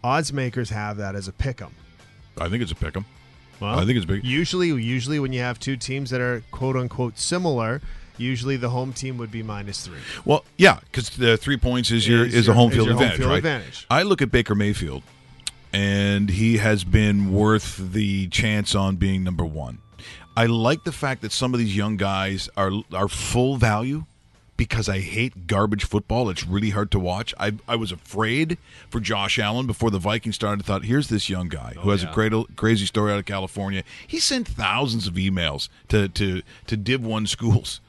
[0.02, 1.76] Odds makers have that as a pick 'em.
[2.40, 3.04] I think it's a pick 'em.
[3.60, 4.24] Well, I think it's big.
[4.24, 7.82] Usually, usually when you have two teams that are quote unquote similar,
[8.18, 10.00] usually the home team would be minus three.
[10.26, 12.96] Well, yeah, because the three points is your Is is, your- a home field your
[12.96, 13.38] home advantage, field right?
[13.38, 13.88] advantage.
[13.90, 15.04] I look at Baker Mayfield,
[15.74, 19.80] and he has been worth the chance on being number one.
[20.36, 24.06] I like the fact that some of these young guys are are full value
[24.60, 26.30] because I hate garbage football.
[26.30, 27.34] It's really hard to watch.
[27.40, 28.58] I I was afraid
[28.90, 30.66] for Josh Allen before the Vikings started.
[30.66, 32.10] I thought, here's this young guy who has yeah.
[32.10, 33.84] a cradle, crazy story out of California.
[34.06, 37.80] He sent thousands of emails to to to Div One schools.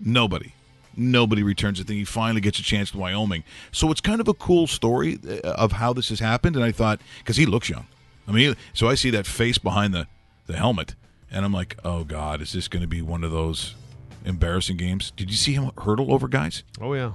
[0.00, 0.54] Nobody.
[0.96, 1.98] Nobody returns a thing.
[1.98, 3.44] He finally gets a chance to Wyoming.
[3.70, 6.56] So it's kind of a cool story uh, of how this has happened.
[6.56, 7.86] And I thought, because he looks young.
[8.26, 10.08] I mean, so I see that face behind the,
[10.48, 10.96] the helmet,
[11.30, 13.76] and I'm like, oh, God, is this going to be one of those
[14.24, 15.12] embarrassing games?
[15.16, 16.62] Did you see him hurdle over guys?
[16.80, 17.12] Oh yeah,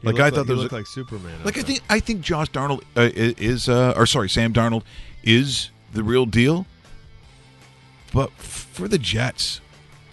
[0.00, 1.40] He Like, I thought he there was looked a- like Superman.
[1.44, 4.82] Like, I think, I think Josh Darnold uh, is, uh, or sorry, Sam Darnold
[5.22, 6.66] is the real deal.
[8.12, 9.60] But for the Jets,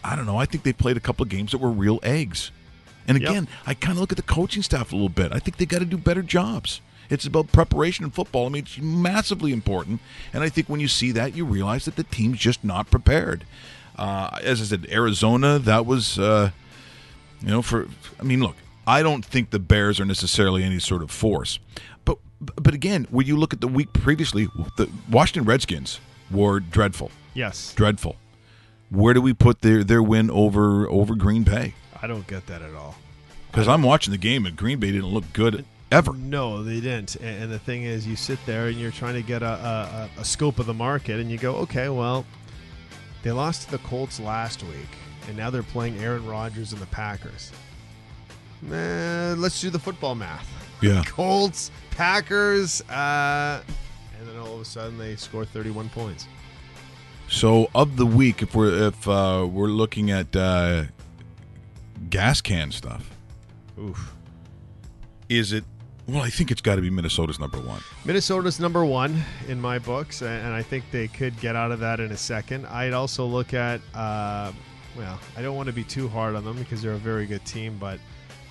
[0.03, 0.37] I don't know.
[0.37, 2.51] I think they played a couple of games that were real eggs.
[3.07, 3.29] And Yep.
[3.29, 5.31] again, I kind of look at the coaching staff a little bit.
[5.33, 6.81] I think they got to do better jobs.
[7.09, 8.45] It's about preparation in football.
[8.45, 9.99] I mean, it's massively important.
[10.33, 13.45] And I think when you see that, you realize that the team's just not prepared.
[13.97, 16.51] Uh, as I said, Arizona, that was, uh,
[17.41, 17.87] you know, for,
[18.19, 18.55] I mean, look,
[18.87, 21.59] I don't think the Bears are necessarily any sort of force.
[22.05, 25.99] But, but again, when you look at the week previously, the Washington Redskins
[26.31, 28.15] were dreadful yes, dreadful.
[28.89, 31.73] Where do we put their their win over over Green Bay?
[32.01, 32.95] I don't get that at all.
[33.51, 36.13] Because I'm watching the game and Green Bay didn't look good ever.
[36.13, 37.15] No, they didn't.
[37.17, 40.25] And, the thing is, you sit there and you're trying to get a, a- a
[40.25, 42.25] scope of the market, and you go, okay, well,
[43.23, 44.89] they lost to the Colts last week,
[45.27, 47.51] and now they're playing Aaron Rodgers and the Packers.
[48.71, 50.49] Eh, let's do the football math.
[50.81, 51.01] Yeah.
[51.05, 53.63] Colts, Packers, uh,
[54.19, 56.27] and then all of a sudden they score 31 points.
[57.29, 60.83] So of the week, if we're if uh, we're looking at uh,
[62.09, 63.09] gas can stuff,
[63.79, 64.13] Oof.
[65.29, 65.63] is it?
[66.07, 67.81] Well, I think it's got to be Minnesota's number one.
[68.03, 72.01] Minnesota's number one in my books, and I think they could get out of that
[72.01, 72.65] in a second.
[72.67, 74.51] I'd also look at, uh,
[74.97, 77.45] well, I don't want to be too hard on them because they're a very good
[77.45, 77.99] team, but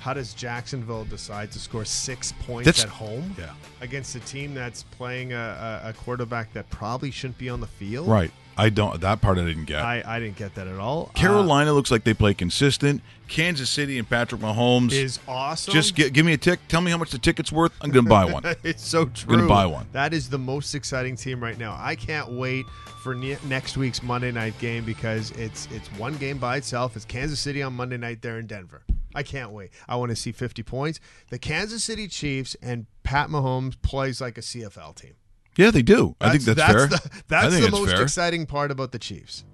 [0.00, 3.50] how does Jacksonville decide to score six points That's- at home Yeah.
[3.82, 7.66] against a team that's playing a, a, a quarterback that probably shouldn't be on the
[7.66, 8.08] field?
[8.08, 8.30] Right.
[8.56, 9.00] I don't.
[9.00, 9.82] That part I didn't get.
[9.82, 11.10] I, I didn't get that at all.
[11.14, 13.02] Carolina looks like they play consistent.
[13.28, 14.92] Kansas City and Patrick Mahomes.
[14.92, 15.72] Uh, is awesome.
[15.72, 16.60] just gi- give me a tick.
[16.68, 17.72] Tell me how much the ticket's worth.
[17.80, 18.42] I'm going to buy one.
[18.62, 19.36] it's so true.
[19.36, 19.86] gonna buy one.
[19.92, 21.76] That is the most exciting team right now.
[21.80, 22.66] I can't wait
[23.02, 26.94] for ne- next week's Monday night game because it's it's one game by itself.
[26.94, 28.82] It's Kansas City on Monday night there in Denver.
[29.14, 29.70] I can't wait.
[29.88, 31.00] I want to see 50 points.
[31.30, 35.14] The Kansas City Chiefs and Pat Mahomes plays like a CFL team.
[35.56, 36.16] Yeah, they do.
[36.20, 36.86] I think that's, fair.
[36.86, 38.02] The, that's the most fair.
[38.02, 39.44] exciting part about the Chiefs.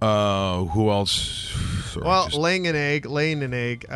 [0.00, 1.12] Uh, who else?
[1.90, 3.86] Sorry, Well, just- laying an egg, laying an egg.
[3.90, 3.94] Uh,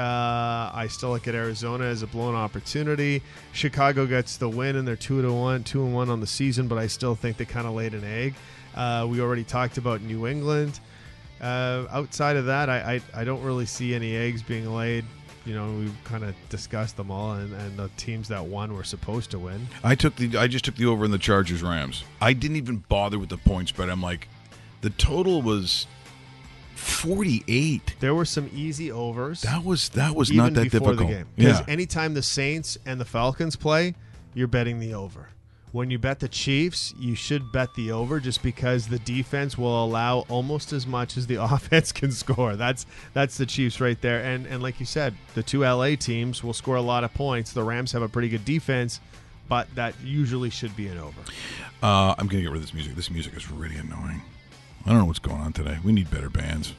[0.73, 3.23] I still look at Arizona as a blown opportunity.
[3.53, 6.69] Chicago gets the win, and they're two to one, two and one on the season.
[6.69, 8.35] But I still think they kind of laid an egg.
[8.75, 10.81] Uh, we already talked about New England.
[11.41, 15.05] Uh, outside of that, I, I I don't really see any eggs being laid.
[15.49, 18.85] You know, we've kind of discussed them all, and, and the teams that won were
[18.85, 19.67] supposed to win.
[19.83, 22.05] I took the I just took the over in the Chargers Rams.
[22.21, 24.29] I didn't even bother with the points but I'm like,
[24.83, 25.87] the total was
[26.75, 27.97] 48.
[28.01, 29.41] There were some easy overs.
[29.41, 30.99] That was that was not that difficult.
[30.99, 31.27] the game.
[31.35, 31.65] Because Yeah.
[31.67, 33.95] anytime the Saints and the Falcons play,
[34.35, 35.31] you're betting the over.
[35.71, 39.85] When you bet the Chiefs, you should bet the over just because the defense will
[39.85, 42.57] allow almost as much as the offense can score.
[42.57, 44.23] That's that's the Chiefs right there.
[44.23, 47.53] And and like you said, the two LA teams will score a lot of points.
[47.53, 49.01] The Rams have a pretty good defense,
[49.49, 51.21] but that usually should be an over.
[51.83, 52.95] Uh, I'm gonna get rid of this music.
[52.95, 54.23] This music is really annoying.
[54.87, 55.79] I don't know what's going on today.
[55.85, 56.73] We need better bands.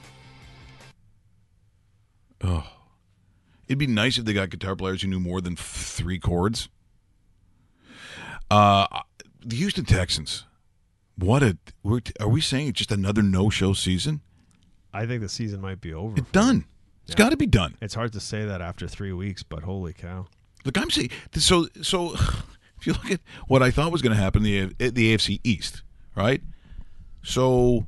[2.41, 2.65] Oh,
[3.67, 6.69] it'd be nice if they got guitar players who knew more than three chords.
[8.50, 8.88] Uh,
[9.44, 10.46] the Houston Texans.
[11.16, 12.70] What a we're, are we saying?
[12.70, 14.22] It's just another no-show season.
[14.94, 16.18] I think the season might be over.
[16.18, 16.66] It's done.
[17.06, 17.76] It's got to be done.
[17.82, 20.28] It's hard to say that after three weeks, but holy cow.
[20.64, 21.68] Look, I'm saying so.
[21.82, 22.14] So,
[22.78, 25.84] if you look at what I thought was going to happen the the AFC East,
[26.16, 26.42] right?
[27.24, 27.88] So,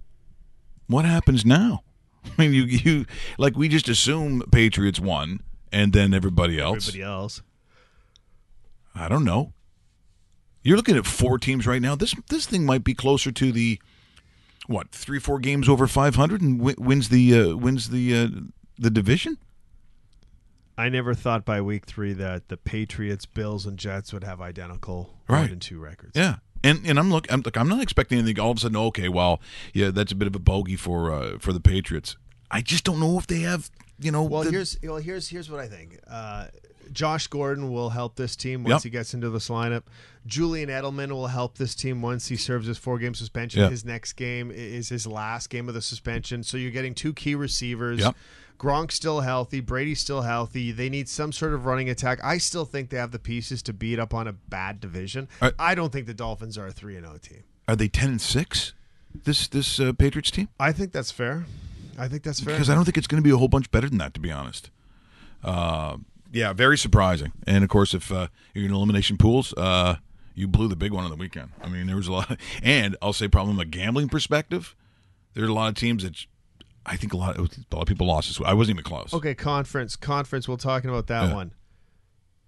[0.88, 1.84] what happens now?
[2.26, 3.06] I mean, you you
[3.38, 6.90] like we just assume Patriots won, and then everybody else.
[6.90, 7.42] Everybody else.
[8.94, 9.54] I don't know.
[10.64, 11.96] You're looking at four teams right now.
[11.96, 13.80] This this thing might be closer to the
[14.68, 18.28] what three four games over 500 and wi- wins the uh, wins the uh,
[18.78, 19.38] the division.
[20.78, 25.14] I never thought by week three that the Patriots, Bills, and Jets would have identical
[25.28, 25.42] Right.
[25.42, 26.14] one and two records.
[26.16, 28.40] Yeah, and and I'm look, I'm look, I'm not expecting anything.
[28.40, 29.42] All of a sudden, okay, well,
[29.74, 32.18] yeah, that's a bit of a bogey for uh, for the Patriots.
[32.50, 33.70] I just don't know if they have,
[34.00, 34.24] you know.
[34.24, 36.00] Well, the- here's well here's here's what I think.
[36.10, 36.48] Uh,
[36.94, 38.84] Josh Gordon will help this team once Yep.
[38.84, 39.84] he gets into this lineup.
[40.26, 43.62] Julian Edelman will help this team once he serves his four game suspension.
[43.62, 43.70] Yeah.
[43.70, 46.44] His next game is his last game of the suspension.
[46.44, 48.00] So you're getting two key receivers.
[48.00, 48.16] Yep.
[48.60, 49.60] Gronk's still healthy.
[49.60, 50.72] Brady's still healthy.
[50.72, 52.20] They need some sort of running attack.
[52.24, 55.28] I still think they have the pieces to beat up on a bad division.
[55.42, 57.44] Are- I don't think the Dolphins are a three and zero team.
[57.68, 58.74] are they ten and six?
[59.24, 61.46] This this uh, Patriots team I think that's fair.
[61.98, 62.54] I think that's fair.
[62.54, 64.20] because I don't think it's going to be a whole bunch better than that, to
[64.20, 64.70] be honest.
[65.44, 65.98] Uh,
[66.32, 67.32] yeah, very surprising.
[67.46, 69.98] And of course, if uh, you're in elimination pools, uh,
[70.34, 71.50] you blew the big one on the weekend.
[71.62, 72.40] I mean, there was a lot.
[72.64, 74.76] and I'll say, probably from a gambling perspective,
[75.34, 76.26] there's a lot of teams that
[76.86, 78.40] I think a lot a lot of people lost this.
[78.40, 78.48] week.
[78.50, 79.14] I wasn't even close.
[79.14, 79.96] Okay, conference.
[79.96, 80.48] Conference.
[80.48, 81.36] We're talking about that Yeah.
[81.36, 81.54] one.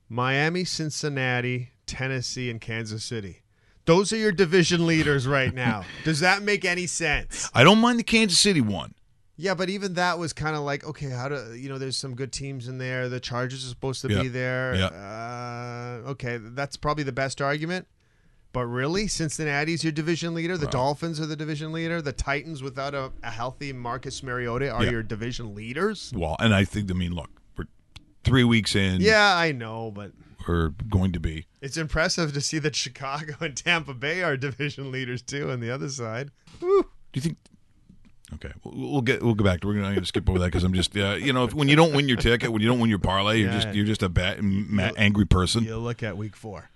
[0.09, 3.41] Miami, Cincinnati, Tennessee, and Kansas City.
[3.85, 5.83] Those are your division leaders right now.
[6.05, 7.49] Does that make any sense?
[7.53, 8.93] I don't mind the Kansas City one.
[9.35, 11.79] Yeah, but even that was kind of like, okay, how do you know?
[11.79, 13.09] There's some good teams in there.
[13.09, 14.21] The Chargers are supposed to Yeah.
[14.21, 14.75] be there.
[14.75, 14.85] Yeah.
[14.87, 17.87] Uh, okay, that's probably the best argument.
[18.51, 20.55] But really, Cincinnati's your division leader.
[20.57, 21.99] The Dolphins are the division leader.
[22.03, 24.91] The Titans, without a, a healthy Marcus Mariota, are Yeah.
[24.91, 26.13] your division leaders.
[26.15, 27.65] Well, and I think I mean, look, we're
[28.23, 29.01] three weeks in.
[29.01, 30.11] Yeah, I know, but
[30.47, 31.47] we're going to be.
[31.59, 35.71] It's impressive to see that Chicago and Tampa Bay are division leaders too on the
[35.71, 36.29] other side.
[36.59, 37.37] Do you think?
[38.35, 39.61] Okay, we'll, we'll get we'll go back.
[39.61, 41.67] to We're going to skip over that because I'm just uh, you know if, when
[41.67, 43.59] you don't win your ticket, when you don't win your parlay, you're Yeah.
[43.61, 46.69] just you're just a bad, ma- angry person You look at week four.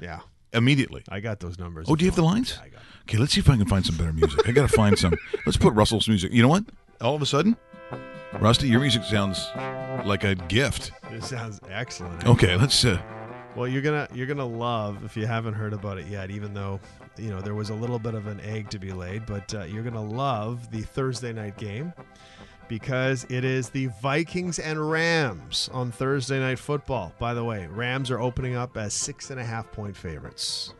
[0.00, 0.20] Yeah,
[0.52, 1.02] immediately.
[1.08, 1.86] I got those numbers.
[1.88, 2.58] Oh, do you have the lines?
[3.08, 4.48] Okay, let's see if I can find some better music.
[4.48, 5.14] I got to find some.
[5.46, 6.32] Let's put Russell's music.
[6.32, 6.64] You know what?
[7.00, 7.56] All of a sudden,
[8.40, 9.44] Rusty, your music sounds
[10.04, 10.92] like a gift.
[11.10, 12.24] This sounds excellent.
[12.26, 12.84] Okay, let's.
[12.84, 13.00] Uh,
[13.54, 16.80] Well, you're gonna you're gonna love if you haven't heard about it yet, even though
[17.18, 19.64] you know there was a little bit of an egg to be laid, but uh,
[19.64, 21.92] you're gonna love the Thursday night game
[22.68, 27.12] because it is the Vikings and Rams on Thursday night football.
[27.18, 30.72] By the way, Rams are opening up as six and a half point favorites.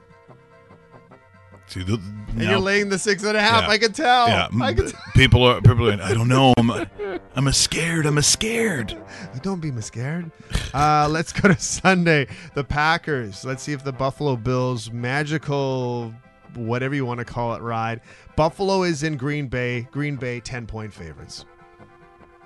[1.72, 3.62] See, the, And now- you're laying the six and a half.
[3.62, 3.68] Yeah.
[3.68, 4.28] I can tell.
[4.28, 6.00] yeah, I can people are people are.
[6.02, 6.54] I don't know.
[6.56, 6.88] I'm a,
[7.34, 8.06] I'm a scared.
[8.06, 8.96] I'm a scared.
[9.42, 10.30] Don't be scared.
[10.74, 12.26] Uh, let's go to Sunday.
[12.54, 13.44] The Packers.
[13.44, 16.14] Let's see if the Buffalo Bills magical,
[16.54, 18.00] whatever you want to call it, ride.
[18.36, 19.88] Buffalo is in Green Bay.
[19.90, 21.44] Green Bay ten point favorites.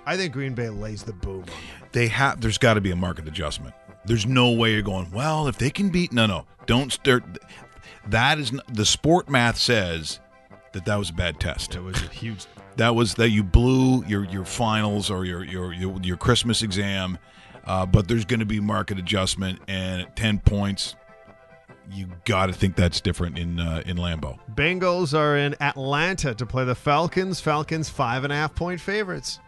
[0.08, 1.44] I think Green Bay lays the boom.
[1.92, 5.48] they have there's got to be a market adjustment there's no way you're going well
[5.48, 7.24] if they can beat no no don't start
[8.08, 10.20] that is the sport math says
[10.72, 12.46] that that was a bad test It was a huge.
[12.76, 17.18] that was that you blew your your finals or your your your, your christmas exam
[17.64, 20.94] uh, but there's going to be market adjustment and at 10 points
[21.92, 24.38] you got to think that's different in uh, in Lambeau.
[24.54, 27.40] Bengals are in Atlanta to play the Falcons.
[27.40, 29.38] Falcons five and a half point favorites.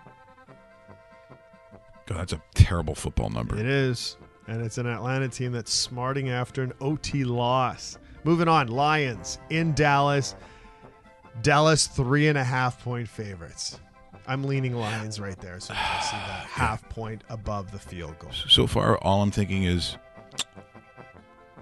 [2.07, 3.59] God, that's a terrible football number.
[3.59, 4.16] It is.
[4.47, 7.99] And it's an Atlanta team that's smarting after an OT loss.
[8.29, 10.35] Moving on, Lions in Dallas.
[11.41, 13.81] Dallas three and a half point favorites.
[14.27, 18.31] I'm leaning Lions right there, so I see that half point above the field goal.
[18.33, 19.97] So far, all I'm thinking is,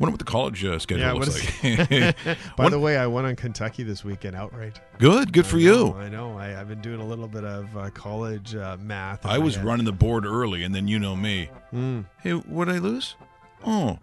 [0.01, 2.17] wonder what the college uh, schedule Yeah, looks like.
[2.57, 4.81] By One- the way, I went on Kentucky this weekend outright.
[4.99, 5.93] good, good for I you.
[5.93, 6.37] I know.
[6.37, 9.25] I, I've been doing a little bit of uh, college uh, math.
[9.25, 11.49] I was running the board early, and then you know me.
[11.73, 12.07] Mm.
[12.25, 13.15] Hey, what did I lose?
[13.65, 14.01] Oh,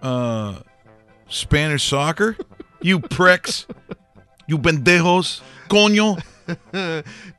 [0.00, 0.60] uh,
[1.28, 2.36] Spanish soccer.
[2.80, 3.66] you pricks.
[4.46, 5.40] You pendejos.
[5.68, 6.22] Coño.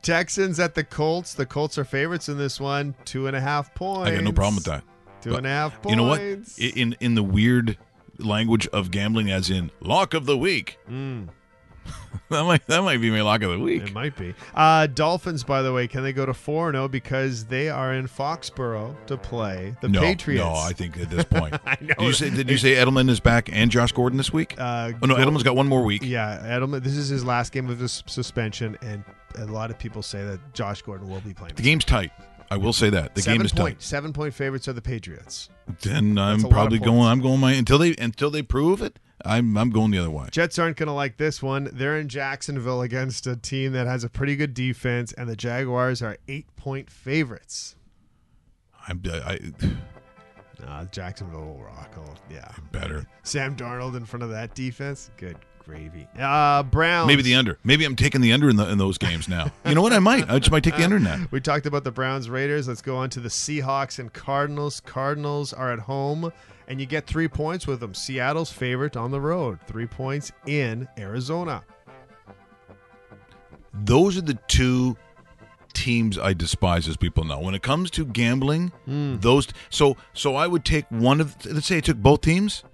[0.02, 1.34] Texans at the Colts.
[1.34, 2.94] The Colts are favorites in this one.
[3.04, 4.10] Two and a half points.
[4.10, 4.82] I got no problem with that.
[5.22, 5.90] Two and a half points.
[5.90, 6.20] You know what?
[6.76, 7.78] In in the weird
[8.18, 10.78] language of gambling, as in lock of the week.
[10.90, 11.28] Mm,
[12.28, 13.84] That might that might be my lock of the week.
[13.84, 14.34] it might be.
[14.52, 18.08] Uh, Dolphins, by the way, can they go to 4 0 because they are in
[18.08, 20.42] Foxborough to play the no, Patriots?
[20.42, 21.54] no, I think at this point.
[21.64, 21.94] I know.
[21.94, 24.56] Did you say did you say Edelman is back and Josh Gordon this week?
[24.58, 26.02] Uh, oh no, Edelman's got one more week.
[26.02, 26.82] Yeah, Edelman.
[26.82, 29.04] This is his last game of his suspension, and
[29.38, 31.54] a lot of people say that Josh Gordon will be playing.
[31.54, 32.10] The game's tight.
[32.50, 33.82] I will say that the seven game is point, tight.
[33.82, 35.48] Seven point favorites are the Patriots.
[35.82, 37.06] Then I'm That's a lot of probably going.
[37.06, 38.98] I'm going my until they until they prove it.
[39.24, 40.28] I'm I'm going the other way.
[40.30, 41.68] Jets aren't going to like this one.
[41.72, 46.02] They're in Jacksonville against a team that has a pretty good defense, and the Jaguars
[46.02, 47.76] are eight point favorites.
[48.88, 49.38] I'm I,
[50.66, 51.94] Uh, Jacksonville will rock.
[51.98, 52.50] Oh, yeah.
[52.72, 53.06] better.
[53.24, 55.10] Sam Darnold in front of that defense.
[55.16, 56.06] Good gravy.
[56.18, 57.08] Uh, Browns.
[57.08, 57.58] Maybe the under.
[57.64, 59.50] Maybe I'm taking the under in the in those games now.
[59.66, 59.92] You know what?
[59.92, 60.30] I might.
[60.30, 61.30] I just might take the under that.
[61.32, 62.68] We talked about the Browns Raiders.
[62.68, 64.80] Let's go on to the Seahawks and Cardinals.
[64.80, 66.32] Cardinals are at home,
[66.68, 67.94] and you get three points with them.
[67.94, 69.58] Seattle's favorite on the road.
[69.66, 71.62] Three points in Arizona.
[73.72, 74.96] Those are the two
[75.74, 77.38] teams I despise, as people know.
[77.40, 79.16] When it comes to gambling, Hmm.
[79.18, 81.36] those so so I would take one of.
[81.44, 82.64] Let's say I took both teams,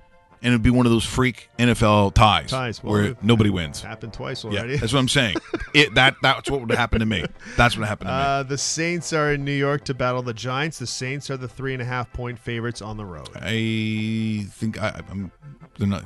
[0.42, 3.80] and it'd be one of those freak NFL ties, Ties, well, where nobody wins.
[3.80, 4.72] happened twice already.
[4.74, 5.36] Yeah, that's what I'm saying.
[5.74, 7.24] It that that's what would happen to me.
[7.56, 8.20] That's what happened to me.
[8.20, 10.78] Uh, the Saints are in New York to battle the Giants.
[10.78, 13.30] The Saints are the three and a half point favorites on the road.
[13.34, 15.32] I think I, I'm.
[15.78, 16.04] They're not.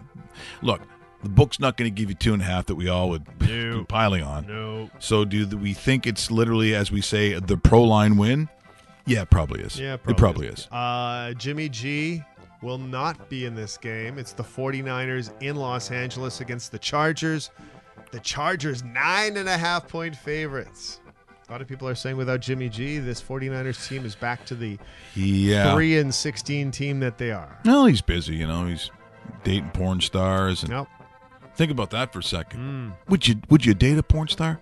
[0.62, 0.82] Look,
[1.24, 3.26] the book's not going to give you two and a half that we all would
[3.48, 3.78] No.
[3.80, 4.46] be piling on.
[4.46, 4.88] No.
[5.00, 8.48] So do we think it's literally, as we say, the pro line win?
[9.04, 9.80] Yeah, it probably is.
[9.80, 10.68] Yeah, it probably is.
[10.70, 12.22] Uh, Jimmy G
[12.62, 14.18] will not be in this game.
[14.18, 17.50] It's the 49ers in Los Angeles against the Chargers.
[18.12, 21.00] The Chargers, nine and a half point favorites.
[21.48, 24.54] A lot of people are saying without Jimmy G, this 49ers team is back to
[24.54, 24.78] the
[25.14, 25.72] Yeah.
[25.74, 27.58] 3 and 16 team that they are.
[27.64, 28.34] No, he's busy.
[28.36, 28.90] You know, he's
[29.44, 30.62] dating porn stars.
[30.62, 30.88] And Nope.
[31.54, 32.60] think about that for a second.
[32.60, 33.08] Mm.
[33.10, 34.60] Would you Would you date a porn star?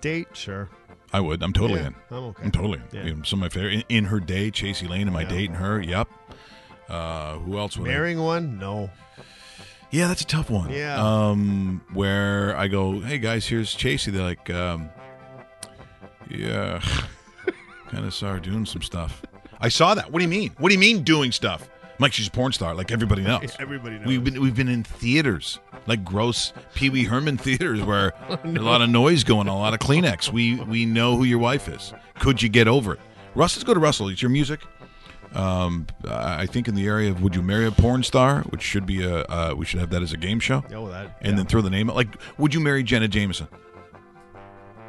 [0.00, 0.68] Date, sure.
[1.12, 1.42] I would.
[1.42, 1.94] I'm totally Yeah, in.
[2.10, 2.44] I'm okay.
[2.44, 3.06] I'm totally in.
[3.06, 3.14] Yeah.
[3.24, 5.08] Some of my favorite in, in her day, Chasey Lane.
[5.08, 5.28] Am I Yeah.
[5.28, 5.80] dating her?
[5.80, 6.08] Yep.
[6.88, 7.92] Uh, who else would I?
[7.92, 8.58] Marrying one?
[8.58, 8.90] No.
[9.90, 10.70] Yeah, that's a tough one.
[10.70, 10.96] Yeah.
[11.02, 14.12] Um, where I go, hey guys, here's Chasey.
[14.12, 14.90] They're like, um,
[16.28, 16.80] yeah,
[17.88, 19.22] kind of saw her doing some stuff.
[19.60, 20.12] I saw that.
[20.12, 20.52] What do you mean?
[20.58, 21.68] What do you mean doing stuff?
[22.00, 23.56] I'm she's a porn star, like everybody knows.
[23.58, 24.06] Everybody knows.
[24.06, 28.12] We've been we've been in theaters, like gross Pee Wee Herman theaters, where
[28.44, 30.32] there's a lot of noise going, on, a lot of Kleenex.
[30.32, 31.92] We we know who your wife is.
[32.20, 33.00] Could you get over it?
[33.34, 34.08] Russ, let's go to Russell.
[34.08, 34.60] It's your music.
[35.34, 38.62] Um, I I think in the area of would you marry a porn star, which
[38.62, 41.16] should be a uh, we should have that as a game show, Oh, that.
[41.20, 41.36] and yeah.
[41.36, 41.96] then throw the name out.
[41.96, 43.48] Like, would you marry Jenna Jameson?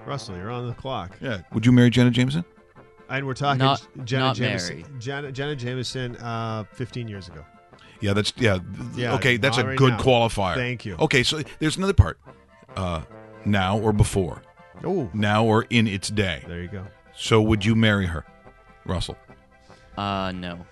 [0.06, 1.18] Russell, you're on the clock.
[1.22, 1.42] Yeah.
[1.54, 2.44] Would you marry Jenna Jameson?
[3.10, 4.80] And we're talking Not- Jenna not Jameson.
[4.82, 5.00] married.
[5.02, 7.44] Jenna, Jenna Jameson, uh, 15 years ago.
[8.02, 8.60] Yeah, that's yeah.
[8.96, 10.00] Yeah, okay, that's a right good now.
[10.00, 10.56] qualifier.
[10.56, 10.96] Thank you.
[11.00, 12.18] Okay, so there's another part.
[12.78, 13.02] Uh,
[13.46, 14.42] now or before?
[14.86, 16.44] Oh, Now or in its day?
[16.48, 16.86] there you go.
[17.14, 18.26] So would you marry her,
[18.86, 19.18] Russell?
[20.00, 20.66] Uh, no.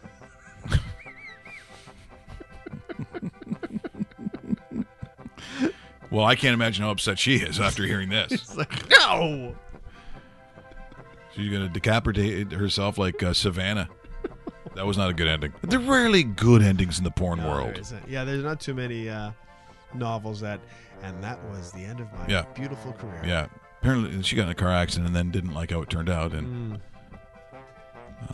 [6.09, 8.31] Well, I can't imagine how upset she is after hearing this.
[8.31, 9.55] It's like, no.
[11.35, 13.89] She's gonna decapitate herself like uh, Savannah.
[14.75, 15.53] That was not a good ending.
[15.63, 17.73] There are rarely good endings in the porn No, world.
[17.73, 18.07] there isn't.
[18.07, 19.31] Yeah, there's not too many uh,
[19.93, 20.59] novels that,
[21.03, 22.45] and that was the end of my Yeah.
[22.55, 23.21] beautiful career.
[23.25, 23.47] Yeah.
[23.81, 26.33] Apparently, she got in a car accident and then didn't like how it turned out,
[26.33, 26.81] and Mm.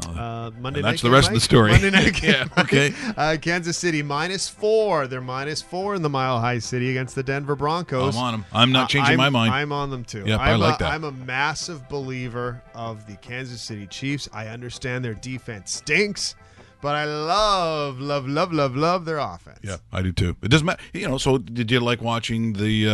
[0.08, 1.72] Uh, Monday And that's the rest of the story.
[1.72, 2.94] Monday night game, Yeah, okay.
[3.18, 5.08] Uh, Kansas City minus four.
[5.08, 8.16] They're minus four in the Mile High City against the Denver Broncos.
[8.16, 8.46] I'm on them.
[8.54, 9.54] I'm not Uh, changing I'm- my mind.
[9.54, 10.24] I'm on them too.
[10.26, 10.94] I'm I like a, that.
[10.94, 14.28] I'm a massive believer of the Kansas City Chiefs.
[14.34, 16.36] I understand their defense stinks,
[16.82, 19.60] but I love, love, love, love, love their offense.
[19.64, 20.36] Yeah, I do too.
[20.42, 20.82] It doesn't matter.
[20.94, 21.18] You know.
[21.18, 22.88] So, did you like watching the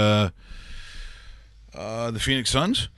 [1.76, 2.90] uh, uh, the Phoenix Suns?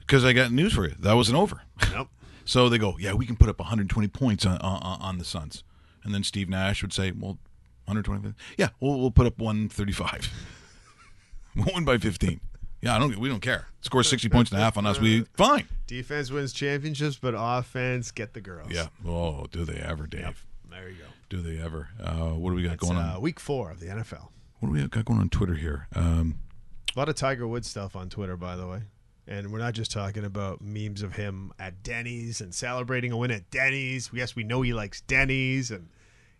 [0.00, 0.94] Because I got news for you.
[1.00, 1.62] That wasn't over.
[1.92, 2.08] Nope.
[2.48, 5.64] So they go, yeah, we can put up 120 points on on, on the Suns,
[6.02, 7.38] and then Steve Nash would say, well,
[7.84, 8.34] 120.
[8.56, 10.32] Yeah, we'll, we'll put up 135.
[11.56, 12.40] we'll win by 15.
[12.80, 13.18] Yeah, I don't.
[13.18, 13.66] We don't care.
[13.82, 14.98] Score 60 points and a half on us.
[14.98, 15.68] We fine.
[15.86, 18.70] Defense wins championships, but offense get the girls.
[18.70, 18.86] Yeah.
[19.06, 20.46] Oh, do they ever, Dave?
[20.70, 21.04] There you go.
[21.28, 21.88] Do they ever?
[22.02, 23.20] Uh, what do we got going uh, on?
[23.20, 24.28] week four of the NFL.
[24.60, 25.86] What do we got going on Twitter here?
[25.94, 26.38] Um,
[26.96, 28.82] A lot of Tiger Woods stuff on Twitter, by the way.
[29.28, 33.30] And we're not just talking about memes of him at Denny's and celebrating a win
[33.30, 34.08] at Denny's.
[34.12, 35.88] Yes, we know he likes Denny's and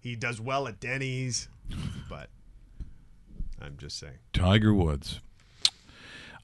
[0.00, 1.48] he does well at Denny's,
[2.08, 2.30] but
[3.60, 4.18] I'm just saying.
[4.32, 5.20] Tiger Woods.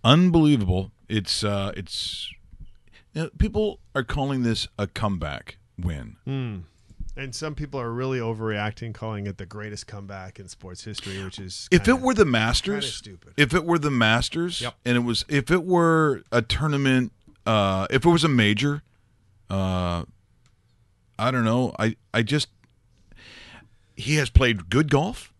[0.04, 0.90] Unbelievable.
[1.08, 2.30] It's uh it's
[3.14, 6.16] you know, people are calling this a comeback win.
[7.16, 11.38] And some people are really overreacting, calling it the greatest comeback in sports history, which
[11.38, 13.34] is If kinda- it were the Masters, stupid.
[13.36, 14.74] if it were the Masters Yep.
[14.84, 17.12] and it was if it were a tournament
[17.46, 18.82] uh if it was a major
[19.50, 20.04] uh
[21.18, 21.72] I don't know.
[21.78, 22.48] I I just
[23.96, 25.32] he has played good golf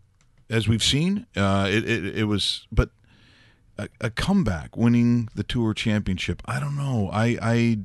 [0.49, 1.25] as we've seen.
[1.35, 2.91] Uh it it, it was but
[3.77, 6.41] a, a comeback winning the tour championship.
[6.45, 7.09] I don't know.
[7.11, 7.79] I I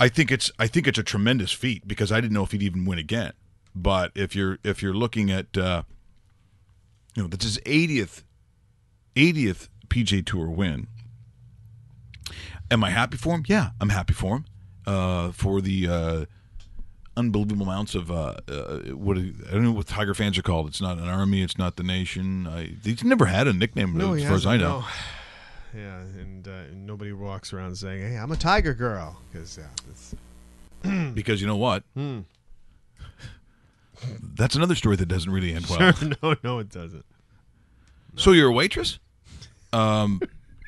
[0.00, 2.62] I think it's I think it's a tremendous feat because I didn't know if he'd
[2.62, 3.34] even win again.
[3.74, 5.82] But if you're if you're looking at uh,
[7.14, 8.22] you know that's his 80th
[9.14, 10.86] 80th PGA Tour win.
[12.70, 13.44] Am I happy for him?
[13.46, 14.44] Yeah, I'm happy for him.
[14.86, 16.24] Uh, for the uh,
[17.16, 20.68] unbelievable amounts of uh, uh, what I don't know what Tiger fans are called.
[20.68, 21.42] It's not an army.
[21.42, 22.46] It's not the nation.
[22.46, 24.80] I, he's never had a nickname No, as far as I know.
[24.80, 24.84] no.
[25.74, 31.40] Yeah, and uh, nobody walks around saying, "Hey, I'm a Tiger girl," because yeah, Because
[31.40, 31.84] you know what?
[31.94, 32.20] Hmm.
[34.34, 35.92] That's another story that doesn't really end well.
[36.22, 37.04] no, no, it doesn't.
[38.16, 38.98] So you're a waitress?
[39.72, 40.20] Um,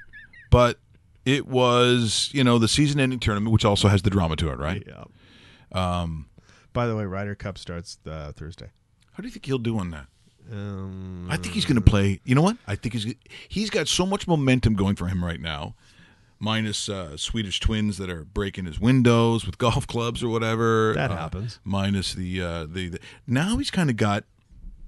[0.50, 0.78] but
[1.24, 4.58] it was, you know, the season ending tournament, which also has the drama to it,
[4.58, 4.86] right?
[4.86, 5.04] Yeah.
[5.72, 6.26] Um.
[6.72, 8.70] By the way, Ryder Cup starts uh, Thursday.
[9.12, 10.06] How do you think he'll do on that?
[10.50, 12.20] Um, I think he's going to play.
[12.24, 12.56] You know what?
[12.66, 13.14] I think he's
[13.48, 15.74] he's got so much momentum going for him right now.
[16.38, 20.92] Minus uh, Swedish twins that are breaking his windows with golf clubs or whatever.
[20.94, 21.60] That Uh, happens.
[21.64, 24.24] Minus the, uh, the the now he's kind of got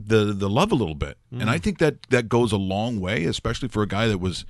[0.00, 1.48] the the love a little bit, and Mm.
[1.48, 4.44] I think that that goes a long way, especially for a guy that was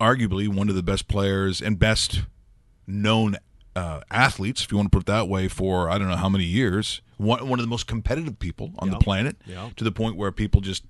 [0.00, 2.22] arguably one of the best players and best
[2.86, 3.36] known
[3.74, 6.28] uh, athletes, if you want to put it that way, for I don't know how
[6.28, 7.00] many years.
[7.16, 8.94] One, one of the most competitive people on Yeah.
[8.94, 9.70] the planet, Yeah.
[9.76, 10.84] to the point where people just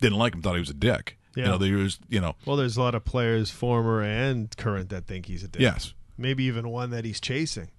[0.00, 1.18] didn't like him, thought he was a dick.
[1.34, 1.48] You Yeah.
[1.50, 5.06] know, there was, you know, well, there's a lot of players, former and current, that
[5.06, 5.60] think he's a dick.
[5.62, 5.94] yes.
[6.16, 7.70] Maybe even one that he's chasing.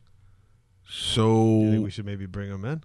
[0.85, 2.83] You think So we should maybe bring him in?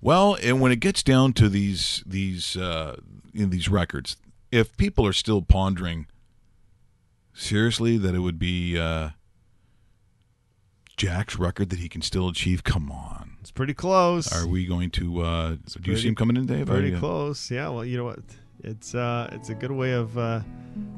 [0.00, 2.96] Well, and when it gets down to these these uh,
[3.32, 4.16] you these records,
[4.50, 6.06] if people are still pondering
[7.34, 9.10] seriously that it would be uh,
[10.96, 13.36] Jack's record that he can still achieve, come on.
[13.40, 14.32] It's pretty close.
[14.32, 15.20] Are we going to?
[15.22, 16.66] Uh, do you see him coming in, Dave?
[16.66, 17.50] Pretty I- close.
[17.50, 17.68] Yeah.
[17.68, 18.20] Well, you know what?
[18.64, 20.40] It's uh, it's a good way of uh,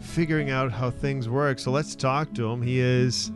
[0.01, 1.59] figuring out how things work.
[1.59, 2.63] So let's talk to him.
[2.63, 3.33] He is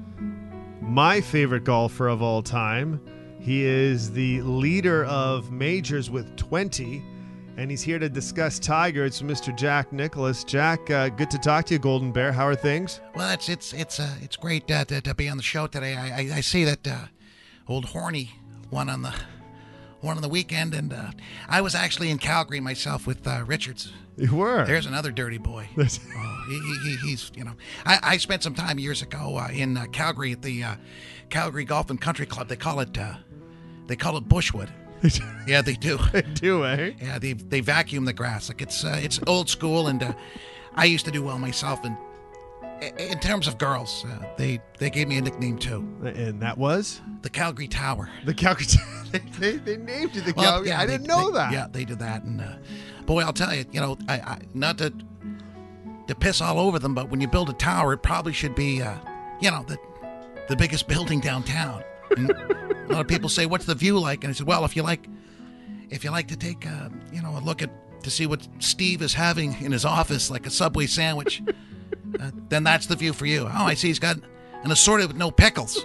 [0.80, 3.00] my favorite golfer of all time.
[3.40, 7.02] He is the leader of majors with 20,
[7.62, 9.04] and he's here to discuss Tiger.
[9.04, 9.56] It's Mr.
[9.56, 10.42] Jack Nicklaus.
[10.42, 12.32] Jack, uh, good to talk to you, Golden Bear.
[12.32, 13.00] How are things?
[13.14, 15.94] Well, it's it's it's uh, it's great uh, to, to be on the show today.
[15.94, 17.06] I I, I see that uh,
[17.68, 18.32] old Horny
[18.72, 19.14] won on the
[20.00, 21.12] one on the weekend, and uh,
[21.48, 23.92] I was actually in Calgary myself with uh, Richards.
[24.16, 24.64] You were.
[24.66, 25.68] There's another dirty boy.
[25.78, 27.52] Oh, he, he, he- he's you know
[27.86, 30.74] I, I spent some time years ago uh, in uh, Calgary at the uh,
[31.30, 32.48] Calgary Golf and Country Club.
[32.48, 33.14] They call it uh,
[33.86, 34.68] they call it Bushwood.
[35.46, 35.98] yeah, they do.
[36.34, 36.92] do, eh?
[37.00, 40.12] Yeah, they they vacuum the grass like it's uh, it's old school, and uh,
[40.74, 41.80] I used to do well myself.
[41.84, 41.96] And
[42.98, 47.00] in terms of girls, uh, they they gave me a nickname too, And that was
[47.22, 48.09] the Calgary Tower.
[48.24, 48.66] the Calgary.
[49.12, 50.72] they, they, they named you the Well, Calgary.
[50.72, 51.53] I they- didn't know they- that.
[51.53, 52.55] Yeah, they did that, and uh,
[53.07, 54.92] boy, I'll tell you, you know, I, I not to
[56.09, 58.82] to piss all over them, but when you build a tower, it probably should be,
[58.82, 58.94] uh,
[59.40, 59.78] you know, the
[60.48, 61.82] the biggest building downtown.
[62.18, 64.82] A lot of people say, "What's the view like?" And I said, "Well, if you
[64.82, 65.08] like,
[65.90, 67.70] if you like to take, uh, you know, a look at
[68.02, 71.42] to see what Steve is having in his office, like a Subway sandwich,
[72.20, 74.16] uh, then that's the view for you." Oh, I see, he's got
[74.64, 75.84] an assorted with no pickles.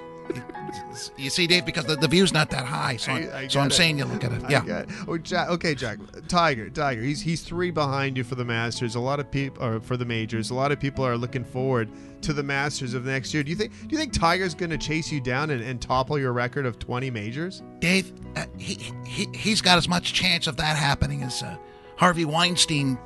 [1.17, 3.67] You see, Dave, because the, the view's not that high, so, I'm, I so I'm
[3.67, 3.73] it.
[3.73, 4.41] saying you look at it.
[4.49, 4.63] Yeah.
[4.65, 4.89] it.
[5.07, 5.99] Oh, Jack, okay, Jack.
[6.27, 7.01] Tiger, Tiger.
[7.01, 8.95] He's he's three behind you for the Masters.
[8.95, 10.49] A lot of people, or for the majors.
[10.49, 11.89] A lot of people are looking forward
[12.21, 13.43] to the Masters of next year.
[13.43, 13.71] Do you think?
[13.71, 16.79] Do you think Tiger's going to chase you down and, and topple your record of
[16.79, 17.61] twenty majors?
[17.79, 21.57] Dave, uh, he, he, he's got as much chance of that happening as uh,
[21.97, 22.97] Harvey Weinstein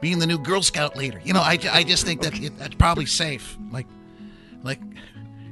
[0.00, 1.20] being the new Girl Scout leader.
[1.24, 3.56] You know, I, I just think that it, that's probably safe.
[3.70, 3.86] Like,
[4.62, 4.80] like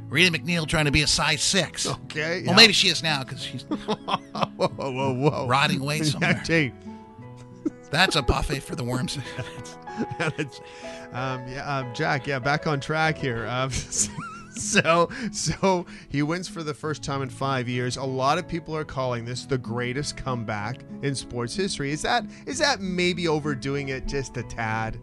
[0.08, 1.86] Rita MacNeil trying to be a size six.
[1.86, 2.44] Okay.
[2.46, 5.46] Well, maybe she is now because she's Whoa, whoa, whoa!
[5.46, 6.40] rotting away somewhere.
[6.44, 6.72] Jake.
[7.90, 9.16] That's a buffet for the worms.
[11.12, 12.26] um, yeah, um, Jack.
[12.26, 13.46] Yeah, back on track here.
[13.46, 17.96] Um, so, so he wins for the first time in five years.
[17.96, 21.92] A lot of people are calling this the greatest comeback in sports history.
[21.92, 24.98] Is that is that maybe overdoing it just a tad?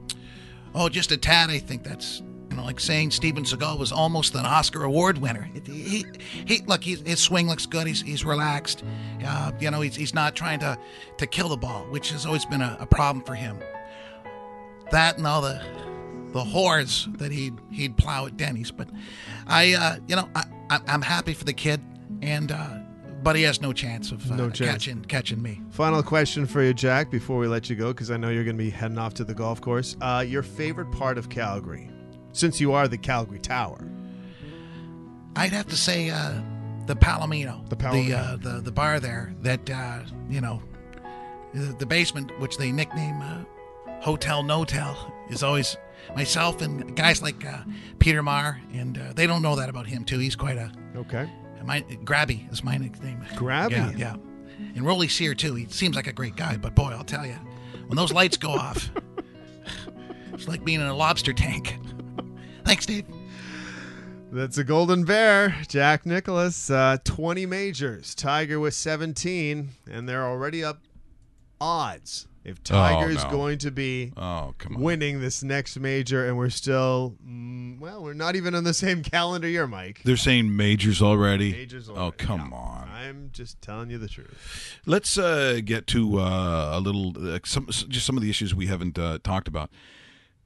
[0.75, 1.49] Oh, just a tad.
[1.49, 2.21] I think that's
[2.63, 5.49] know like saying Steven Seagal was almost an Oscar award winner.
[5.65, 6.05] He,
[6.45, 7.87] he, look, he's, his swing looks good.
[7.87, 8.83] He's, he's relaxed.
[9.25, 10.77] Uh, you know, he's, he's not trying to,
[11.17, 13.57] to kill the ball, which has always been a, a problem for him.
[14.91, 15.61] That and all the
[16.33, 18.71] the whores that he'd he'd plow at Denny's.
[18.71, 18.89] But
[19.47, 21.81] I, uh, you know, I, I I'm happy for the kid,
[22.21, 22.79] and uh,
[23.23, 24.71] but he has no chance of uh, No chance.
[24.71, 25.61] catching catching me.
[25.69, 28.57] Final question for you, Jack, before we let you go, because I know you're going
[28.57, 29.95] to be heading off to the golf course.
[30.01, 31.89] Uh, your favorite part of Calgary,
[32.33, 33.79] since you are the Calgary Tower.
[35.35, 36.33] I'd have to say uh,
[36.85, 40.61] the Palomino, The the uh, the the bar there that uh, you know,
[41.53, 43.43] the, the basement, which they nickname uh,
[44.01, 44.95] Hotel Notel,
[45.31, 45.75] is always
[46.15, 47.59] myself and guys like uh,
[47.99, 50.19] Peter Marr, and uh, they don't know that about him too.
[50.19, 51.27] He's quite a Okay.
[51.65, 53.23] my Grabby is my nickname.
[53.35, 53.71] Grabby?
[53.71, 54.15] yeah, yeah,
[54.75, 55.55] and Rolly Sear too.
[55.55, 57.37] He seems like a great guy, but boy, I'll tell you,
[57.87, 58.91] when those lights go off,
[60.33, 61.79] it's like being in a lobster tank.
[62.65, 63.05] Thanks, Dave.
[64.31, 66.69] That's a golden bear, Jack Nicklaus.
[66.69, 70.79] Uh, 20 majors, Tiger with 17, and they're already up
[71.61, 72.27] odds.
[72.43, 73.29] If Tiger is no.
[73.29, 74.81] going to be Oh, come on.
[74.81, 79.01] winning this next major, and we're still, mm, well, we're not even on the same
[79.01, 80.01] calendar year, Mike.
[80.03, 81.53] They're saying majors already.
[81.53, 82.57] Majors Oh, come yeah.
[82.57, 82.89] on.
[82.89, 84.77] I'm just telling you the truth.
[84.85, 88.67] Let's uh, get to uh, a little uh, some just some of the issues we
[88.67, 89.69] haven't uh, talked about.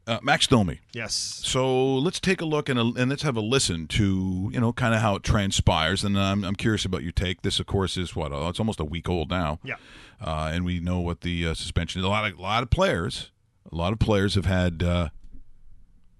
[0.07, 0.79] Uh, Max Domi.
[0.93, 1.41] Yes.
[1.43, 4.71] So let's take a look and, a, and let's have a listen to you know
[4.71, 6.05] kind of how it transpires.
[6.05, 7.41] And I'm, I'm curious about your take.
[7.41, 9.59] This, of course, is what oh, it's almost a week old now.
[9.63, 9.75] Yeah.
[10.21, 12.05] Uh, and we know what the uh, suspension is.
[12.05, 13.31] A lot of a lot of players,
[13.69, 15.09] a lot of players have had uh,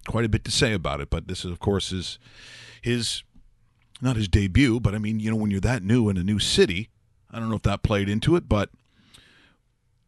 [0.05, 1.09] quite a bit to say about it.
[1.09, 2.19] But this, is, of course, is
[2.81, 3.23] his
[4.01, 4.81] not his debut.
[4.81, 6.89] But I mean, you know, when you're that new in a new city,
[7.31, 8.69] I don't know if that played into it, but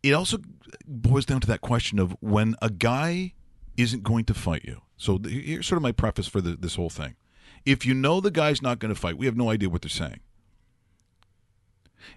[0.04, 0.40] it also
[0.86, 3.36] boils down to that question of when a guy
[3.80, 4.82] isn't going to fight you.
[4.98, 7.16] So here's sort of my preface for the, this whole thing.
[7.66, 9.90] If you know the guy's not going to fight, we have no idea what they're
[9.90, 10.20] saying.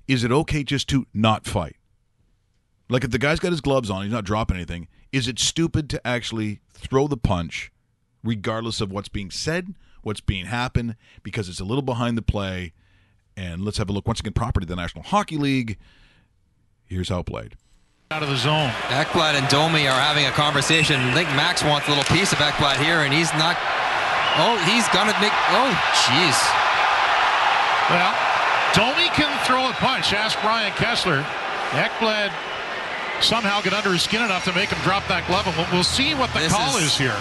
[0.09, 1.77] Is it okay just to not fight?
[2.89, 4.89] Like if the guy's got his gloves on, he's not dropping anything.
[5.13, 7.71] Is it stupid to actually throw the punch,
[8.25, 12.73] regardless of what's being said, what's being happened, because it's a little behind the play?
[13.37, 14.33] And let's have a look once again.
[14.33, 15.79] Property of the National Hockey League.
[16.85, 17.57] Here's how it played.
[18.13, 18.69] Out of the zone.
[18.93, 21.01] Ekblad and Domi are having a conversation.
[21.01, 23.57] I think Max wants a little piece of Ekblad here, and he's not.
[24.37, 25.33] Oh, he's gonna make.
[25.57, 25.73] Oh,
[26.05, 26.37] jeez.
[27.89, 28.13] Well,
[28.77, 30.13] Domi can throw a punch.
[30.13, 31.25] Ask Brian Kessler.
[31.73, 32.29] Ekblad
[33.25, 35.47] somehow get under his skin enough to make him drop that glove.
[35.49, 37.17] And we'll, see what the This call is- is here.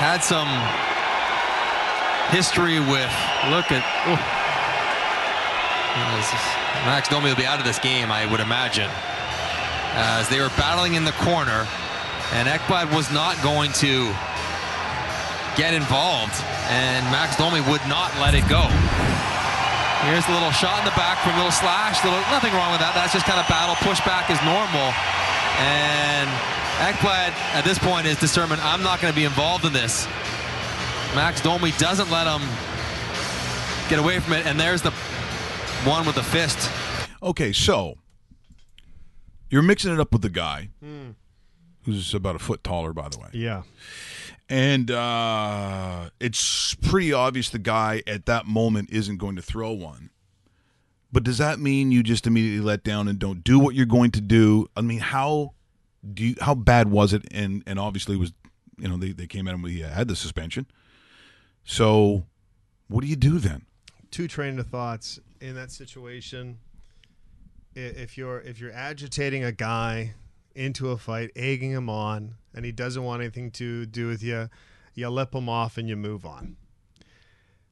[0.00, 0.48] Had some
[2.32, 3.12] history with.
[3.52, 3.84] Look at.
[4.08, 4.16] oh.
[6.88, 8.88] Max Domi will be out of this game, I would imagine,
[9.94, 11.66] as they were battling in the corner,
[12.32, 14.12] and Ekblad was not going to
[15.56, 16.34] get involved,
[16.70, 18.68] and Max Domi would not let it go.
[20.06, 22.02] Here's a little shot in the back from little slash.
[22.02, 22.94] Little, nothing wrong with that.
[22.94, 23.74] That's just kind of battle.
[23.84, 24.96] Pushback is normal.
[25.60, 26.24] And
[26.80, 30.06] Ekblad, at this point, is determined, I'm not going to be involved in this.
[31.14, 32.40] Max Domi doesn't let him
[33.90, 34.46] get away from it.
[34.46, 34.90] And there's the
[35.84, 36.70] one with the fist.
[37.22, 37.98] Okay, so
[39.50, 40.70] you're mixing it up with the guy
[41.84, 43.28] who's about a foot taller, by the way.
[43.32, 43.62] Yeah.
[44.48, 50.10] And uh, it's pretty obvious the guy at that moment isn't going to throw one.
[51.12, 54.12] But does that mean you just immediately let down and don't do what you're going
[54.12, 54.68] to do?
[54.76, 55.54] I mean, how
[56.14, 57.24] do you, how bad was it?
[57.32, 58.32] And and obviously it was
[58.78, 60.66] you know they, they came at him we had the suspension.
[61.64, 62.26] So
[62.88, 63.66] what do you do then?
[64.10, 66.58] two train of thoughts in that situation.
[67.74, 70.14] If you're if you're agitating a guy
[70.54, 74.48] into a fight, egging him on, and he doesn't want anything to do with you,
[74.94, 76.56] you lip him off and you move on.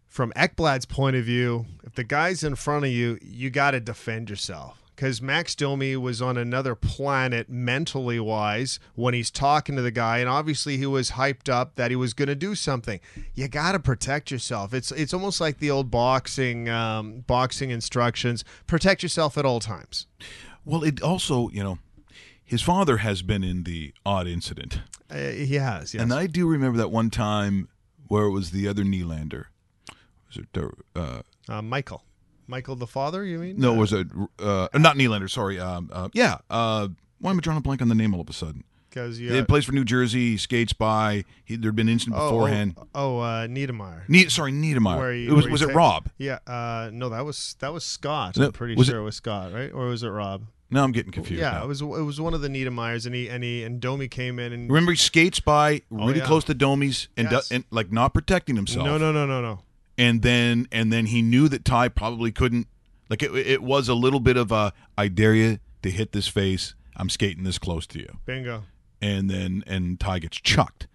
[0.07, 3.81] from Ekblad's point of view, if the guy's in front of you, you got to
[3.81, 4.83] defend yourself.
[4.99, 10.19] Because Max Domi was on another planet mentally wise when he's talking to the guy,
[10.19, 12.99] and obviously he was hyped up that he was going to do something.
[13.33, 14.75] You got to protect yourself.
[14.75, 20.09] It's it's almost like the old boxing um, boxing instructions: protect yourself at all times.
[20.65, 21.79] Well, it also, you know,
[22.45, 24.81] his father has been in the odd incident.
[25.09, 26.03] Uh, he has, yes.
[26.03, 27.69] And I do remember that one time
[28.09, 29.45] where it was the other Nylander.
[30.27, 32.03] Was it uh, uh, Michael?
[32.49, 33.25] Michael the father?
[33.25, 33.59] You mean?
[33.59, 34.07] No, it was a
[34.39, 35.31] uh, not Nylander?
[35.31, 35.61] Sorry.
[35.61, 36.39] Um, uh, yeah.
[36.51, 36.89] Uh,
[37.21, 38.65] why am I drawing a blank on the name all of a sudden?
[38.89, 40.31] Because yeah, he plays for New Jersey.
[40.31, 41.25] He skates by.
[41.45, 42.75] He, there'd been an incident oh, beforehand.
[42.79, 44.09] Oh, oh uh, Niedermayer.
[44.09, 45.25] Ne- sorry, Niedermayer.
[45.25, 46.09] You, it was was it Rob?
[46.17, 46.39] Yeah.
[46.47, 48.39] Uh, no, that was that was Scott.
[48.39, 49.71] No, I'm pretty sure it, it was Scott, right?
[49.73, 50.45] Or was it Rob?
[50.71, 51.41] No, I'm getting confused.
[51.41, 51.65] Yeah, now.
[51.65, 54.39] it was it was one of the Niedermayers, and he and he and Domi came
[54.39, 56.27] in and remember he skates by really oh, yeah.
[56.27, 57.49] close to Domi's and, yes.
[57.49, 58.87] do, and like not protecting himself.
[58.87, 59.61] No, no, no, no, no.
[59.99, 62.69] And then and then he knew that Tie probably couldn't
[63.11, 66.29] like it, it was a little bit of a I dare you to hit this
[66.29, 66.75] face.
[66.97, 68.19] I'm skating this close to you.
[68.25, 68.63] Bingo.
[69.03, 70.87] And then and Tie gets chucked.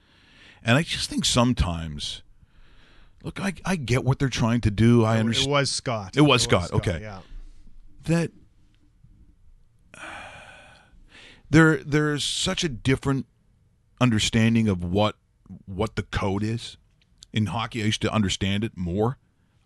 [0.63, 2.23] And I just think sometimes
[3.23, 5.03] look, I I get what they're trying to do.
[5.03, 5.49] I understand.
[5.49, 6.15] It was Scott.
[6.15, 6.67] It was, it was Scott.
[6.69, 6.87] Scott.
[6.87, 7.01] Okay.
[7.01, 7.19] Yeah.
[8.05, 8.31] That
[11.49, 13.25] there there's such a different
[13.99, 15.17] understanding of what
[15.65, 16.77] what the code is.
[17.33, 19.17] In hockey, I used to understand it more.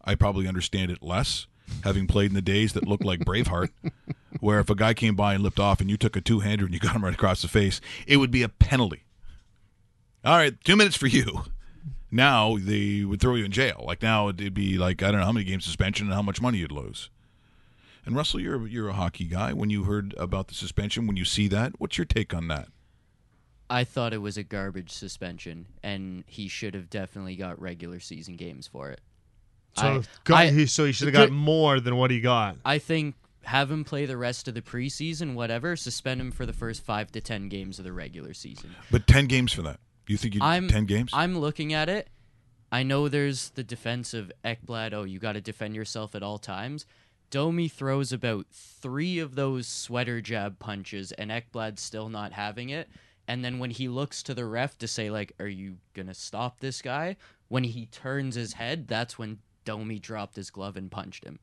[0.03, 1.47] I probably understand it less
[1.84, 3.70] having played in the days that looked like Braveheart,
[4.39, 6.65] where if a guy came by and lipped off and you took a two hander
[6.65, 9.03] and you got him right across the face, it would be a penalty.
[10.24, 11.43] All right, two minutes for you.
[12.09, 13.84] Now they would throw you in jail.
[13.86, 16.41] Like now it'd be like I don't know how many games suspension and how much
[16.41, 17.09] money you'd lose.
[18.05, 19.51] And Russell, you're you're a hockey guy.
[19.51, 22.70] When you heard about the suspension, when you see that, what's your take on that?
[23.70, 28.36] I thought it was a garbage suspension, and he should have definitely got regular season
[28.36, 29.01] games for it.
[29.78, 32.57] So, I, I, he, so he should have got more than what he got.
[32.65, 35.76] I think have him play the rest of the preseason, whatever.
[35.76, 38.76] Suspend him for the first five to ten games of the regular season.
[38.89, 39.80] But ten games for that?
[40.07, 41.11] You think you I'm, ten games?
[41.13, 42.09] I'm looking at it.
[42.72, 44.93] I know there's the defense of Ekblad.
[44.93, 46.86] Oh, you got to defend yourself at all times.
[47.30, 52.89] Domi throws about three of those sweater jab punches, and Ekblad's still not having it.
[53.28, 56.59] And then when he looks to the ref to say, like, are you to stop
[56.59, 57.17] this guy?
[57.49, 61.39] When he turns his head, that's when Domi dropped his glove and punched him.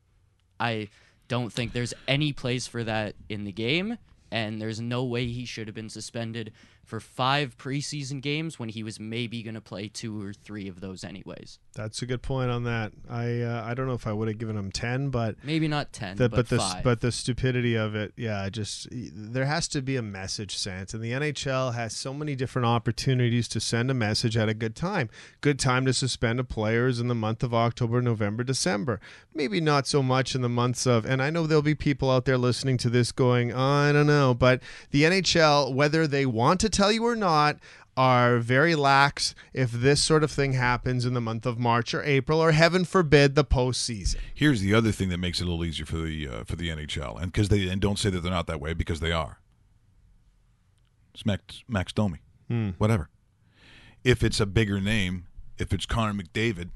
[0.59, 0.89] I
[1.27, 3.97] don't think there's any place for that in the game,
[4.31, 6.51] and there's no way he should have been suspended
[6.85, 10.81] for five preseason games when he was maybe going to play two or three of
[10.81, 11.59] those anyways.
[11.73, 12.93] That's a good point on that.
[13.09, 15.91] I uh, I don't know if I would have given him ten, but maybe not
[15.91, 19.81] ten, the, but, but the but the stupidity of it, yeah, just there has to
[19.81, 23.93] be a message sent, and the NHL has so many different opportunities to send a
[23.93, 25.09] message at a good time.
[25.41, 28.99] Good time to suspend a player is in the month of October, November, December.
[29.33, 32.25] Maybe not so much in the months of, and I know there'll be people out
[32.25, 34.61] there listening to this going, oh, I don't know, but
[34.91, 37.57] the NHL, whether they want to tell you or not,
[37.97, 42.03] are very lax if this sort of thing happens in the month of March or
[42.03, 44.17] April, or heaven forbid, the postseason.
[44.33, 46.69] Here's the other thing that makes it a little easier for the uh, for the
[46.69, 49.39] NHL, and because they and don't say that they're not that way because they are.
[51.13, 52.19] It's Max Max Domi,
[52.49, 52.71] hmm.
[52.77, 53.09] whatever.
[54.03, 56.69] If it's a bigger name, if it's Connor McDavid,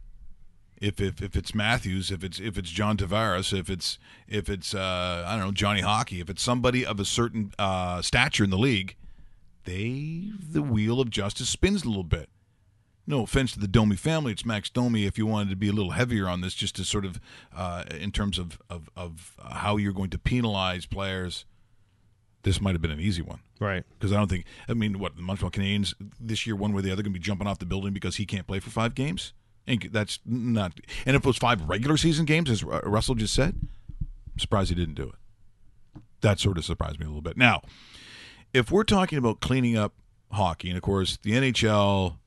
[0.77, 4.73] if if if it's Matthews, if it's if it's John Tavares, if it's if it's
[4.73, 8.49] uh, I don't know Johnny Hockey, if it's somebody of a certain uh, stature in
[8.49, 8.95] the league
[9.69, 12.29] they the wheel of justice spins a little bit.
[13.05, 15.05] No offense to the Domi family, it's Max Domi.
[15.05, 17.19] If you wanted to be a little heavier on this, just to sort of
[17.55, 21.45] uh, in terms of, of of how you're going to penalize players,
[22.43, 23.83] this might have been an easy one, right?
[23.97, 26.81] Because I don't think I mean what the Montreal Canadiens this year, one way or
[26.81, 28.95] the other, going to be jumping off the building because he can't play for five
[28.95, 29.33] games.
[29.67, 30.79] And that's not.
[31.05, 33.55] And if it was five regular season games, as Russell just said,
[34.33, 36.01] I'm surprised he didn't do it.
[36.21, 37.37] That sort of surprised me a little bit.
[37.37, 37.61] Now,
[38.53, 39.93] if we're talking about cleaning up
[40.31, 42.17] hockey, and of course the NHL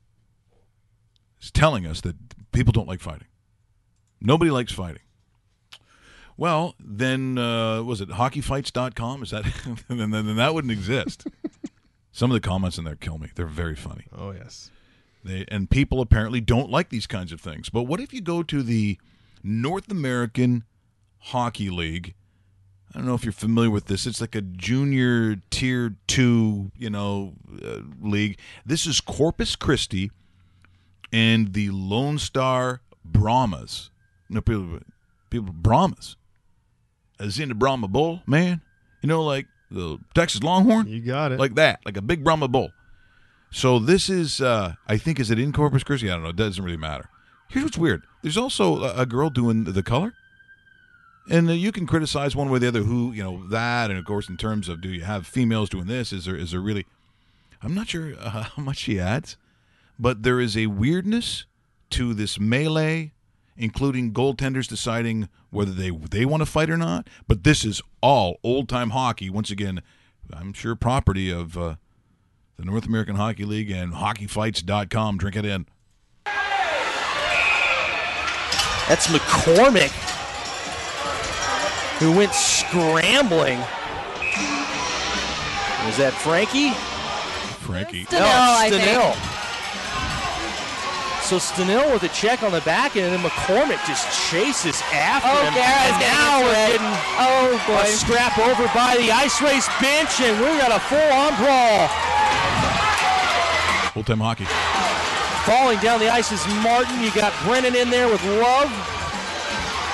[1.40, 2.16] is telling us that
[2.52, 3.28] people don't like fighting.
[4.20, 5.02] Nobody likes fighting.
[6.36, 9.22] Well, then uh, was it hockeyfights.com?
[9.22, 9.44] Is that
[9.88, 11.26] then, then that wouldn't exist.
[12.12, 13.30] Some of the comments in there kill me.
[13.34, 14.06] They're very funny.
[14.16, 14.70] Oh yes.
[15.24, 17.68] They, and people apparently don't like these kinds of things.
[17.68, 18.98] But what if you go to the
[19.42, 20.64] North American
[21.18, 22.14] Hockey League
[22.94, 24.06] I don't know if you're familiar with this.
[24.06, 27.32] It's like a junior tier two, you know,
[27.64, 28.38] uh, league.
[28.66, 30.10] This is Corpus Christi
[31.10, 33.90] and the Lone Star Brahmas.
[34.28, 34.80] No people,
[35.30, 36.16] people Brahmas,
[37.18, 38.60] as in the Brahma Bull, man.
[39.00, 40.86] You know, like the Texas Longhorn.
[40.86, 42.72] You got it, like that, like a big Brahma Bull.
[43.50, 46.10] So this is, uh, I think, is it in Corpus Christi?
[46.10, 46.30] I don't know.
[46.30, 47.08] It doesn't really matter.
[47.48, 48.04] Here's what's weird.
[48.22, 50.14] There's also a, a girl doing the color.
[51.30, 53.90] And uh, you can criticize one way or the other who, you know, that.
[53.90, 56.12] And of course, in terms of do you have females doing this?
[56.12, 56.86] Is there, is there really.
[57.62, 59.36] I'm not sure uh, how much she adds,
[59.98, 61.44] but there is a weirdness
[61.90, 63.12] to this melee,
[63.56, 67.06] including goaltenders deciding whether they, they want to fight or not.
[67.28, 69.30] But this is all old time hockey.
[69.30, 69.82] Once again,
[70.32, 71.76] I'm sure property of uh,
[72.56, 75.18] the North American Hockey League and hockeyfights.com.
[75.18, 75.66] Drink it in.
[78.88, 80.21] That's McCormick
[82.02, 83.58] who went scrambling.
[85.86, 86.74] Was that Frankie?
[87.62, 88.06] Frankie.
[88.10, 88.90] no, I it's think.
[88.90, 89.14] Stenil.
[91.22, 95.30] So Stanil with a check on the back end, and then McCormick just chases after
[95.30, 95.54] Oh, him.
[95.54, 96.92] Garrett's and getting now we're getting
[97.22, 97.78] Oh boy.
[97.78, 97.94] a boy.
[97.94, 101.86] scrap over by the IceRays bench, and we got a full-on brawl.
[103.94, 104.44] Full-time hockey.
[105.46, 106.98] Falling down the ice is Martin.
[107.02, 108.70] You got Brennan in there with Love.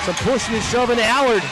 [0.05, 0.99] Some pushing and shoving.
[0.99, 1.43] Allard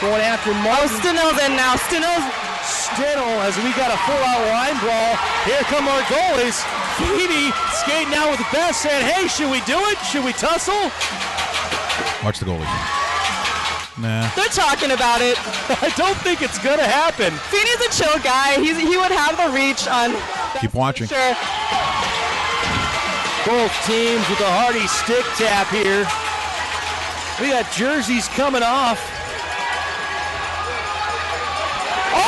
[0.00, 0.88] going after Oh, Martin.
[0.98, 1.74] Stenil's in now.
[1.76, 2.24] Stenil's.
[2.68, 5.16] Stidle as we got a full-out line brawl.
[5.48, 6.60] Here come our goalies.
[7.00, 9.96] Feeney skating out with the best, saying, "Hey, should we do it?
[10.04, 10.90] Should we tussle?"
[12.22, 12.68] Watch the goalie.
[13.96, 14.28] Nah.
[14.36, 15.38] They're talking about it.
[15.82, 17.32] I don't think it's gonna happen.
[17.48, 18.60] Feeney's a chill guy.
[18.60, 20.14] He's, he would have the reach on.
[20.60, 21.06] Keep watching.
[21.08, 21.34] Sure.
[23.46, 26.04] Both teams with a hearty stick tap here.
[27.40, 29.00] We got jerseys coming off.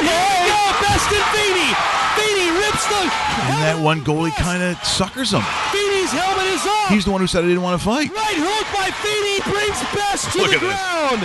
[0.05, 0.63] There we go!
[0.81, 1.71] Best in Feeney.
[2.17, 3.03] Feeney rips the.
[3.51, 5.43] And that one goalie kind of suckers him.
[5.73, 6.89] Feeney's helmet is off.
[6.91, 8.11] He's the one who said I didn't want to fight.
[8.11, 10.75] Right hook by Feeney brings Best to Look the at this.
[10.75, 11.21] ground.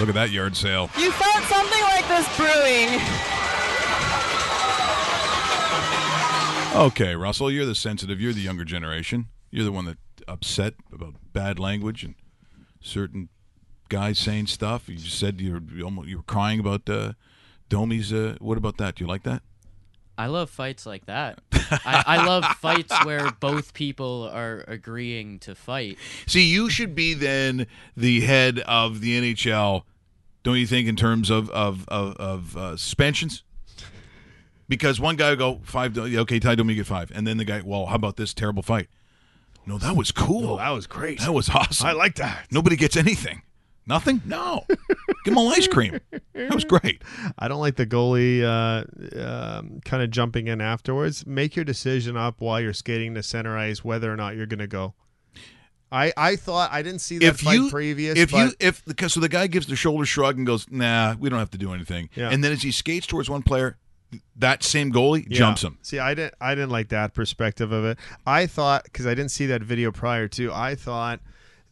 [0.00, 0.90] Look at that yard sale.
[0.98, 2.98] You felt something like this brewing.
[6.74, 8.20] Okay, Russell, you're the sensitive.
[8.20, 9.26] You're the younger generation.
[9.52, 12.16] You're the one that upset about bad language and
[12.80, 13.28] certain
[13.88, 14.88] guys saying stuff.
[14.88, 17.12] You just said you're you almost you were crying about uh,
[17.68, 18.12] Domi's.
[18.12, 18.96] Uh, what about that?
[18.96, 19.42] Do you like that?
[20.16, 21.40] I love fights like that.
[21.52, 25.98] I, I love fights where both people are agreeing to fight.
[26.26, 27.66] See, you should be then
[27.96, 29.82] the head of the NHL,
[30.44, 33.42] don't you think, in terms of of of, of uh, suspensions?
[34.68, 35.96] Because one guy would go five.
[35.98, 38.88] Okay, Ty, don't make five, and then the guy, well, how about this terrible fight?
[39.66, 40.58] No, that was cool.
[40.58, 41.20] that was great.
[41.20, 41.86] That was awesome.
[41.86, 42.46] I like that.
[42.50, 43.42] Nobody gets anything.
[43.86, 44.22] Nothing?
[44.24, 44.64] No.
[44.68, 46.00] Give him all ice cream.
[46.32, 47.02] That was great.
[47.38, 48.84] I don't like the goalie uh,
[49.58, 51.26] um, kind of jumping in afterwards.
[51.26, 54.58] Make your decision up while you're skating to center ice whether or not you're going
[54.60, 54.94] to go.
[55.92, 58.18] I, I thought I didn't see that If fight you previous.
[58.18, 61.28] if you if because so the guy gives the shoulder shrug and goes, nah, we
[61.28, 62.08] don't have to do anything.
[62.16, 62.30] Yeah.
[62.30, 63.76] And then as he skates towards one player,
[64.36, 65.38] that same goalie Yeah.
[65.38, 65.78] jumps him.
[65.82, 67.98] See, I didn't I didn't like that perspective of it.
[68.26, 71.20] I thought because I didn't see that video prior to, I thought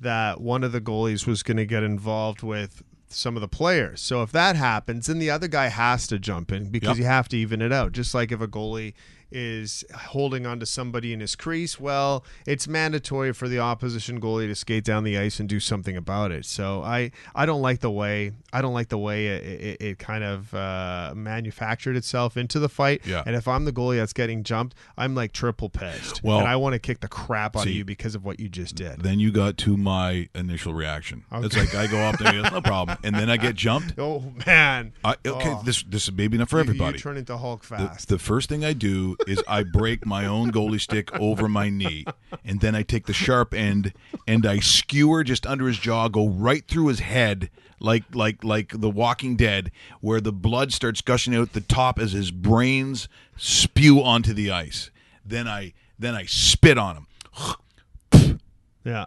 [0.02, 4.00] that one of the goalies was going to get involved with some of the players.
[4.00, 6.96] So if that happens, then the other guy has to jump in because Yep.
[6.98, 7.92] you have to even it out.
[7.92, 8.94] Just like if a goalie
[9.32, 14.46] is holding on to somebody in his crease, well, it's mandatory for the opposition goalie
[14.46, 16.44] to skate down the ice and do something about it.
[16.44, 19.98] So I I don't like the way I don't like the way it, it, it
[19.98, 23.02] kind of uh, manufactured itself into the fight.
[23.06, 23.22] Yeah.
[23.26, 26.22] And if I'm the goalie that's getting jumped, I'm like triple pissed.
[26.22, 28.38] Well- and I want to kick the crap out See, of you because of what
[28.40, 29.00] you just did.
[29.02, 31.24] Then you got to my initial reaction.
[31.32, 33.94] It's like I go up there, he no problem, and then I get jumped.
[34.02, 34.92] Oh man.
[35.04, 35.62] I, okay, Oh.
[35.64, 36.94] this this is maybe not for everybody.
[36.96, 38.08] You turn into Hulk the, fast.
[38.08, 42.04] the first thing I do is I break my own goalie stick over my knee,
[42.44, 43.92] and then I take the sharp end
[44.26, 47.50] and I skewer just under his jaw, go right through his head,
[47.80, 49.70] like like like The Walking Dead,
[50.00, 54.90] where the blood starts gushing out the top as his brains spew onto the ice.
[55.24, 58.40] Then I then I spit on him.
[58.84, 59.06] yeah.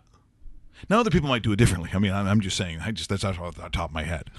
[0.89, 1.89] Now other people might do it differently.
[1.93, 2.79] I mean, I'm, I'm just saying.
[2.81, 4.29] I just that's off the top of my head.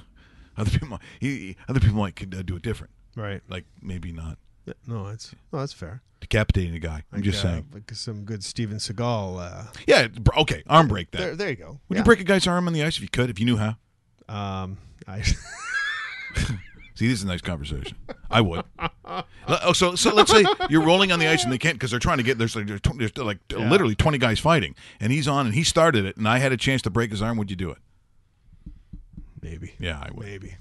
[0.57, 2.93] Other people, he, other people might could, uh, do it different.
[3.15, 3.43] Right.
[3.49, 4.39] Like maybe not
[4.87, 6.03] No, it's no, that's fair.
[6.21, 7.05] decapitating a guy.
[7.13, 7.67] I'm Like, just uh, saying.
[7.73, 9.39] like some good Steven Seagal.
[9.41, 10.09] Uh, Yeah,
[10.39, 11.19] okay, arm break that.
[11.19, 11.81] there, there you go.
[11.89, 12.01] Would Yeah.
[12.01, 13.77] you break a guy's arm on the ice if you could, if you knew how?
[14.29, 15.23] Um, I.
[16.95, 17.97] See, this is a nice conversation.
[18.31, 18.65] I would.
[19.47, 22.01] Oh, so so let's say you're rolling on the ice and they can't because they're
[22.01, 23.69] trying to get there's like there's, there's like Yeah.
[23.71, 26.57] literally 20 guys fighting and he's on and he started it and I had a
[26.57, 27.37] chance to break his arm.
[27.37, 27.79] Would you do it?
[29.43, 29.75] Maybe.
[29.79, 30.27] Yeah, I would.
[30.27, 30.57] Maybe.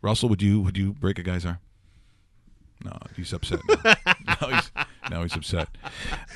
[0.00, 1.58] Russell, would you would you break a guy's arm?
[2.84, 3.60] No, he's upset.
[3.68, 3.94] Now,
[4.26, 4.70] now he's
[5.10, 5.68] now he's upset.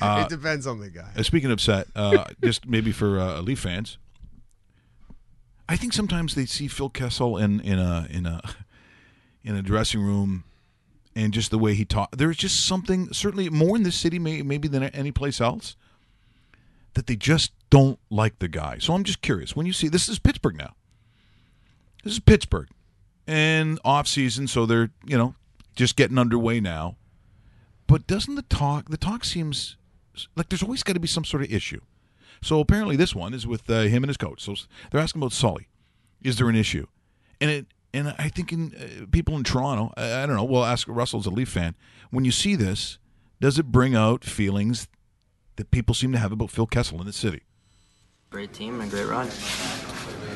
[0.01, 1.11] Uh, it depends on the guy.
[1.15, 3.99] Uh, speaking of upset, uh, just maybe for uh, Leaf fans,
[5.69, 8.41] I think sometimes they see Phil Kessel in in a in a
[9.43, 10.43] in a dressing room,
[11.15, 12.17] and just the way he talks.
[12.17, 15.75] There's just something, certainly more in this city, may, maybe than any place else,
[16.95, 18.79] that they just don't like the guy.
[18.79, 19.55] So I'm just curious.
[19.55, 20.73] When you see this is Pittsburgh now.
[22.03, 22.69] This is Pittsburgh,
[23.27, 25.35] and off season, so they're you know
[25.75, 26.97] just getting underway now.
[27.87, 28.89] But doesn't the talk?
[28.89, 29.77] The talk seems
[30.35, 31.81] like there's always got to be some sort of issue.
[32.41, 34.41] So apparently, this one is with uh, him and his coach.
[34.41, 34.55] So
[34.89, 35.67] they're asking about Sully.
[36.21, 36.87] Is there an issue?
[37.39, 40.43] And it and I think in uh, people in Toronto, I, I don't know.
[40.43, 41.75] We'll ask Russell's a Leaf fan.
[42.09, 42.97] When you see this,
[43.39, 44.87] does it bring out feelings
[45.57, 47.41] that people seem to have about Phil Kessel in the city?
[48.29, 49.29] Great team and great run.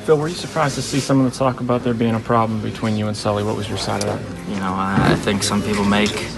[0.06, 2.62] Phil, were you surprised to see some of the talk about there being a problem
[2.62, 3.42] between you and Sully?
[3.42, 4.48] What was your side of that?
[4.48, 6.28] You know, uh, I think some people make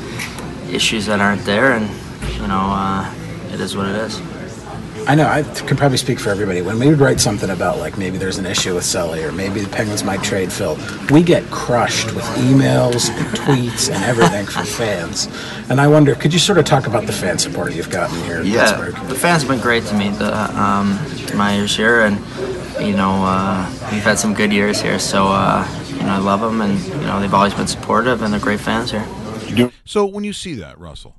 [0.72, 1.86] issues that aren't there, and
[2.40, 3.12] you know, uh,
[3.52, 4.22] it is what it is.
[5.06, 6.62] I know, I could probably speak for everybody.
[6.62, 9.60] When we would write something about, like, maybe there's an issue with Sully or maybe
[9.60, 10.78] the Penguins might trade Phil,
[11.10, 15.28] we get crushed with emails and tweets and everything from fans.
[15.70, 18.40] And I wonder, could you sort of talk about the fan support you've gotten here
[18.40, 19.08] in Yeah, Pittsburgh?
[19.08, 20.98] the fans have been great to me the, um,
[21.34, 22.16] my years here, and
[22.80, 24.98] you know, uh, we've had some good years here.
[24.98, 28.32] So uh, you know, I love them, and you know, they've always been supportive, and
[28.32, 29.06] they're great fans here.
[29.84, 31.16] So when you see that, Russell,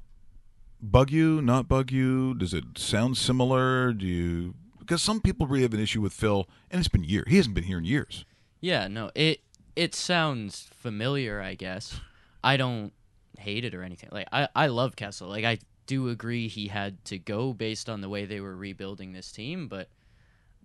[0.82, 2.36] bug you, not bug you?
[2.36, 3.94] Does it sound similar?
[3.94, 4.56] Do you?
[4.78, 7.26] Because some people really have an issue with Phil, and it's been years.
[7.28, 8.26] He hasn't been here in years.
[8.62, 9.42] Yeah, no, it
[9.76, 12.00] it sounds familiar, I guess.
[12.44, 12.94] I don't
[13.38, 14.10] hate it or anything.
[14.12, 15.30] Like I I love Kessel.
[15.30, 19.12] Like I do agree he had to go based on the way they were rebuilding
[19.12, 19.90] this team, but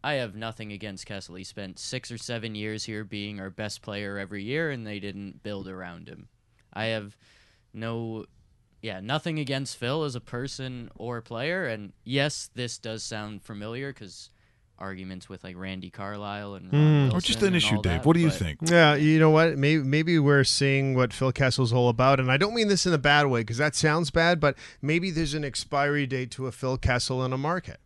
[0.05, 1.35] I have nothing against Kessel.
[1.37, 4.99] He spent 6 or 7 years here being our best player every year and they
[5.01, 6.29] didn't build around him.
[6.73, 7.17] I have
[7.73, 8.27] no
[8.83, 13.93] yeah, nothing against Phil as a person or player and yes, this does sound familiar
[13.95, 14.29] cuz
[14.79, 17.17] arguments with like Randy Carlyle and Ron Hmm.
[17.17, 17.83] Or just an issue, Dave.
[17.85, 18.59] that, What do you but- think?
[18.65, 19.57] Yeah, you know what?
[19.57, 22.93] Maybe maybe we're seeing what Phil Kessel's all about, and I don't mean this in
[22.93, 24.41] a bad way because that sounds bad.
[24.41, 27.79] But maybe there's an expiry date to a Phil Kessel in a market.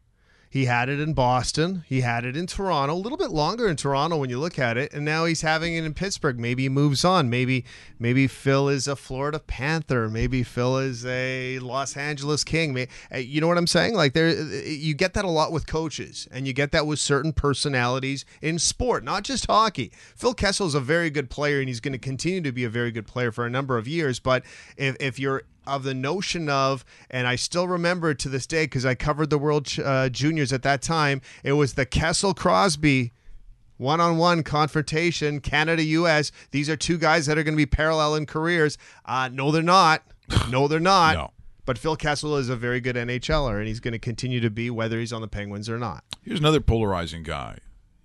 [0.50, 1.84] He had it in Boston.
[1.86, 2.94] He had it in Toronto.
[2.94, 5.74] A little bit longer in Toronto when you look at it, and now he's having
[5.74, 6.38] it in Pittsburgh.
[6.38, 7.28] Maybe he moves on.
[7.28, 7.64] Maybe
[7.98, 10.08] maybe Phil is a Florida Panther.
[10.08, 12.86] Maybe Phil is a Los Angeles King.
[13.12, 13.94] Uh, You know what I'm saying?
[13.94, 14.30] Like there,
[14.66, 18.58] you get that a lot with coaches, and you get that with certain personalities in
[18.58, 19.92] sport, not just hockey.
[20.16, 22.70] Phil Kessel is a very good player, and he's going to continue to be a
[22.70, 24.18] very good player for a number of years.
[24.18, 24.44] But
[24.76, 28.64] if if you're of the notion of, and I still remember it to this day
[28.64, 31.20] because I covered the World uh, Juniors at that time.
[31.44, 33.12] It was the Kessel Crosby
[33.78, 36.32] one on one confrontation, Canada US.
[36.50, 38.76] These are two guys that are going to be parallel in careers.
[39.04, 40.02] Uh, no, they're not.
[40.50, 41.14] No, they're not.
[41.14, 41.30] No.
[41.64, 44.70] But Phil Kessel is a very good NHLer, and he's going to continue to be
[44.70, 46.02] whether he's on the Penguins or not.
[46.22, 47.58] Here's another polarizing guy.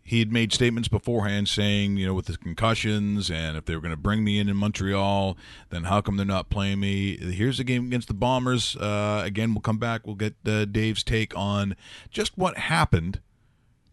[0.05, 3.81] He had made statements beforehand saying, you know, with the concussions and if they were
[3.81, 5.37] going to bring me in in Montreal,
[5.69, 7.15] then how come they're not playing me?
[7.17, 8.75] Here's a game against the Bombers.
[8.75, 10.05] Uh, again, we'll come back.
[10.05, 11.77] We'll get uh, Dave's take on
[12.11, 13.21] just what happened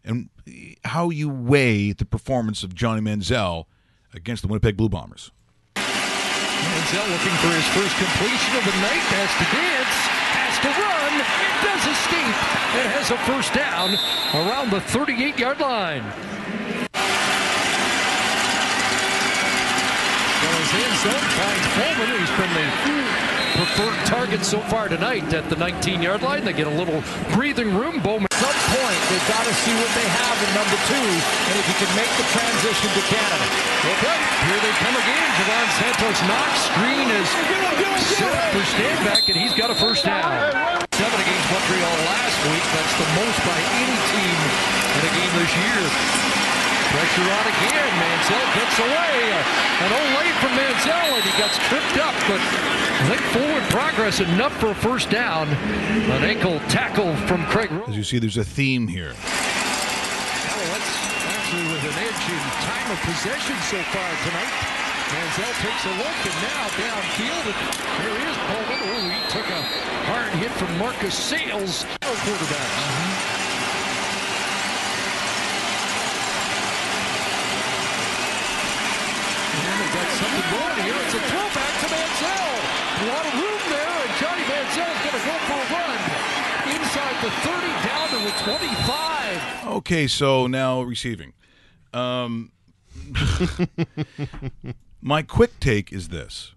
[0.03, 0.29] and
[0.83, 3.65] how you weigh the performance of Johnny Manziel
[4.13, 5.31] against the Winnipeg Blue Bombers.
[5.75, 9.03] Manziel looking for his first completion of the night.
[9.15, 9.80] Has to run,
[11.61, 12.37] does escape,
[12.75, 13.95] and has a first down
[14.33, 16.03] around the 38 yard line.
[20.41, 25.55] Goes in zone, finds Coleman, who's been the preferred target so far tonight at the
[25.55, 26.43] 19 yard line.
[26.45, 27.99] They get a little breathing room.
[28.01, 28.27] Bowman.
[28.31, 31.07] At some point, they've got to see what they have in number two,
[31.51, 33.45] and if you can make the transition to Canada.
[33.85, 34.17] Okay,
[34.49, 35.27] here they come again.
[35.37, 36.59] Javon Santos knocks.
[36.71, 37.29] Screen is
[38.17, 40.31] set up for Stanback, and he's got a first down.
[40.93, 42.65] Seven against Montreal last week.
[42.73, 44.37] That's the most by any team
[44.97, 45.81] in a game this year.
[46.91, 47.91] Pressure on again.
[48.01, 49.15] Manziel gets away.
[49.85, 52.41] An old Olay from Manziel, and he gets tripped up, but
[53.07, 55.47] Think forward progress enough for a first down.
[55.47, 57.71] An ankle tackle from Craig.
[57.87, 59.13] As you see, there's a theme here.
[59.13, 60.93] Well, that's
[61.25, 64.53] actually with an edge in time of possession so far tonight.
[65.11, 67.45] Manziel takes a look and now downfield.
[67.51, 67.57] And
[67.99, 68.79] there is Bowman.
[68.79, 69.61] Oh, he took a
[70.07, 71.85] hard hit from Marcus Sayles.
[71.99, 72.71] Quarterback.
[79.57, 80.95] And they got something going here.
[81.01, 82.70] It's a throwback to Manziel.
[83.01, 85.99] A lot of room there, and Johnny Manziel's going to go for a run.
[86.69, 89.67] Inside the 30, down to the 25.
[89.77, 91.33] Okay, so now receiving.
[91.95, 92.51] Um,
[95.01, 96.53] my quick take is this: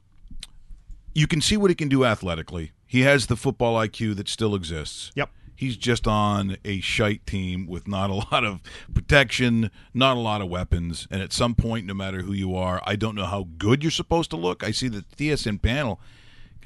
[1.14, 2.72] you can see what he can do athletically.
[2.86, 5.12] He has the football IQ that still exists.
[5.14, 5.30] Yep.
[5.56, 8.60] He's just on a shite team with not a lot of
[8.92, 12.82] protection, not a lot of weapons, and at some point, no matter who you are,
[12.84, 14.62] I don't know how good you're supposed to look.
[14.62, 16.00] I see the TSN panel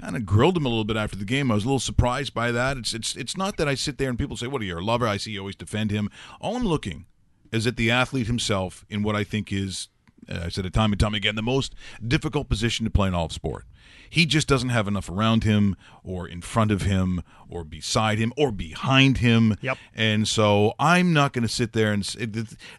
[0.00, 1.50] kind of grilled him a little bit after the game.
[1.50, 2.76] I was a little surprised by that.
[2.76, 4.80] It's it's it's not that I sit there and people say, "What are you, a
[4.80, 6.10] lover?" I see you always defend him.
[6.40, 7.06] All I'm looking
[7.52, 9.88] is at the athlete himself in what I think is,
[10.28, 11.74] uh, I said it time and time again, the most
[12.06, 13.64] difficult position to play in all of sport.
[14.10, 18.32] He just doesn't have enough around him, or in front of him, or beside him,
[18.36, 19.56] or behind him.
[19.60, 19.78] Yep.
[19.94, 22.26] And so I'm not going to sit there and say,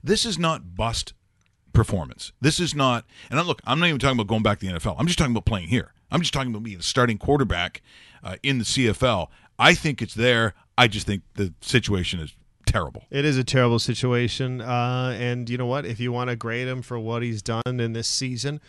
[0.03, 1.13] this is not bust
[1.73, 2.31] performance.
[2.41, 4.95] This is not, and look, I'm not even talking about going back to the NFL.
[4.97, 5.93] I'm just talking about playing here.
[6.11, 7.81] I'm just talking about being a starting quarterback
[8.23, 9.27] uh, in the CFL.
[9.57, 10.53] I think it's there.
[10.77, 12.33] I just think the situation is
[12.65, 13.03] terrible.
[13.09, 14.61] It is a terrible situation.
[14.61, 15.85] Uh, and you know what?
[15.85, 18.61] If you want to grade him for what he's done in this season,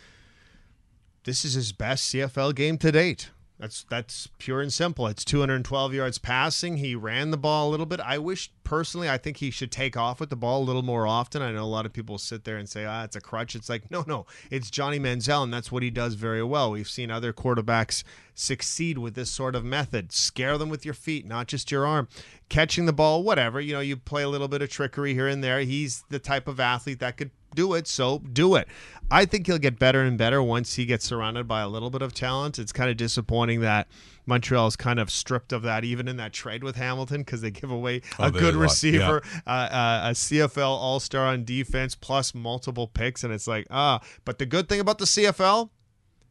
[1.24, 3.30] this is his best CFL game to date.
[3.60, 5.06] That's that's pure and simple.
[5.06, 6.78] It's 212 yards passing.
[6.78, 8.00] He ran the ball a little bit.
[8.00, 11.06] I wish personally, I think he should take off with the ball a little more
[11.06, 11.42] often.
[11.42, 13.68] I know a lot of people sit there and say, "Ah, it's a crutch." It's
[13.68, 16.70] like, no, no, it's Johnny Manziel, and that's what he does very well.
[16.70, 18.02] We've seen other quarterbacks
[18.34, 20.10] succeed with this sort of method.
[20.10, 22.08] Scare them with your feet, not just your arm.
[22.48, 23.60] Catching the ball, whatever.
[23.60, 25.60] You know, you play a little bit of trickery here and there.
[25.60, 28.68] He's the type of athlete that could do it, so do it.
[29.10, 32.00] I think he'll get better and better once he gets surrounded by a little bit
[32.00, 32.58] of talent.
[32.60, 33.88] It's kind of disappointing that
[34.24, 37.50] Montreal is kind of stripped of that, even in that trade with Hamilton, because they
[37.50, 41.96] give away Oh, a good a receiver, uh, uh, a CFL All Star on defense,
[41.96, 44.00] plus multiple picks, and it's like ah.
[44.24, 45.70] But the good thing about the CFL.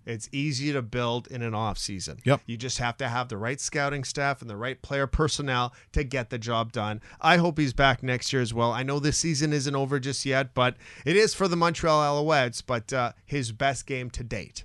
[0.10, 2.18] It's easy to build in an off season.
[2.24, 2.42] Yep.
[2.48, 6.04] You just have to have the right scouting staff and the right player personnel to
[6.04, 7.00] get the job done.
[7.22, 8.72] I hope he's back next year as well.
[8.72, 12.64] I know this season isn't over just yet, but it is for the Montreal Alouettes,
[12.66, 14.64] but uh, his best game to date.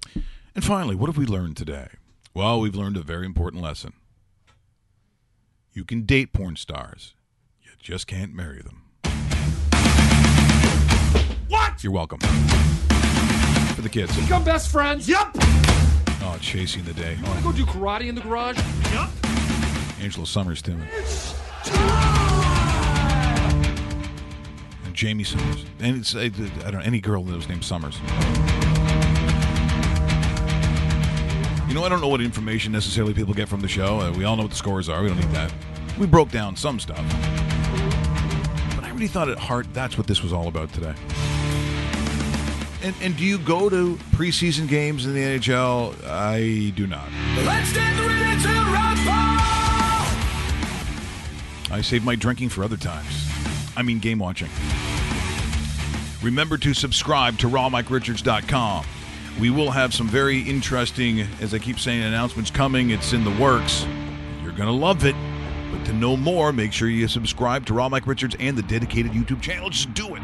[0.55, 1.88] And finally, what have we learned today?
[2.32, 3.92] Well, we've learned a very important lesson.
[5.74, 7.12] You can date porn stars,
[7.62, 8.80] you just can't marry them.
[11.49, 11.84] What?
[11.84, 12.20] You're welcome.
[13.85, 14.16] For the kids.
[14.18, 15.07] Become best friends.
[15.07, 15.28] Yep.
[16.22, 17.16] Oh, chasing the day.
[17.18, 18.57] You want to go do karate in the garage?
[18.93, 19.11] Yep.
[20.01, 20.80] Angela Summers, Tim.
[24.87, 25.66] And Jamie Summers.
[25.80, 27.99] And it's, I, I don't know, any girl that was named Summers.
[31.68, 34.01] You know, I don't know what information necessarily people get from the show.
[34.01, 35.03] Uh, we all know what the scores are.
[35.03, 35.53] We don't need that.
[35.99, 37.05] We broke down some stuff.
[38.76, 40.95] But I really thought at heart that's what this was all about today.
[42.85, 45.95] And, and do you go to preseason games in the NHL?
[46.07, 47.09] I do not.
[47.39, 49.12] Let's get ready to rumble.
[51.72, 53.26] I save my drinking for other times.
[53.74, 54.51] I mean, game watching.
[56.22, 58.85] Remember to subscribe to RawMikeRichards.com.
[59.41, 62.91] We will have some very interesting, as I keep saying, announcements coming.
[62.91, 63.87] It's in the works.
[64.43, 65.16] You're going to love it.
[65.72, 69.12] But to know more, make sure you subscribe to Raw Mike Richards and the dedicated
[69.12, 69.70] YouTube channel.
[69.70, 70.22] Just do it.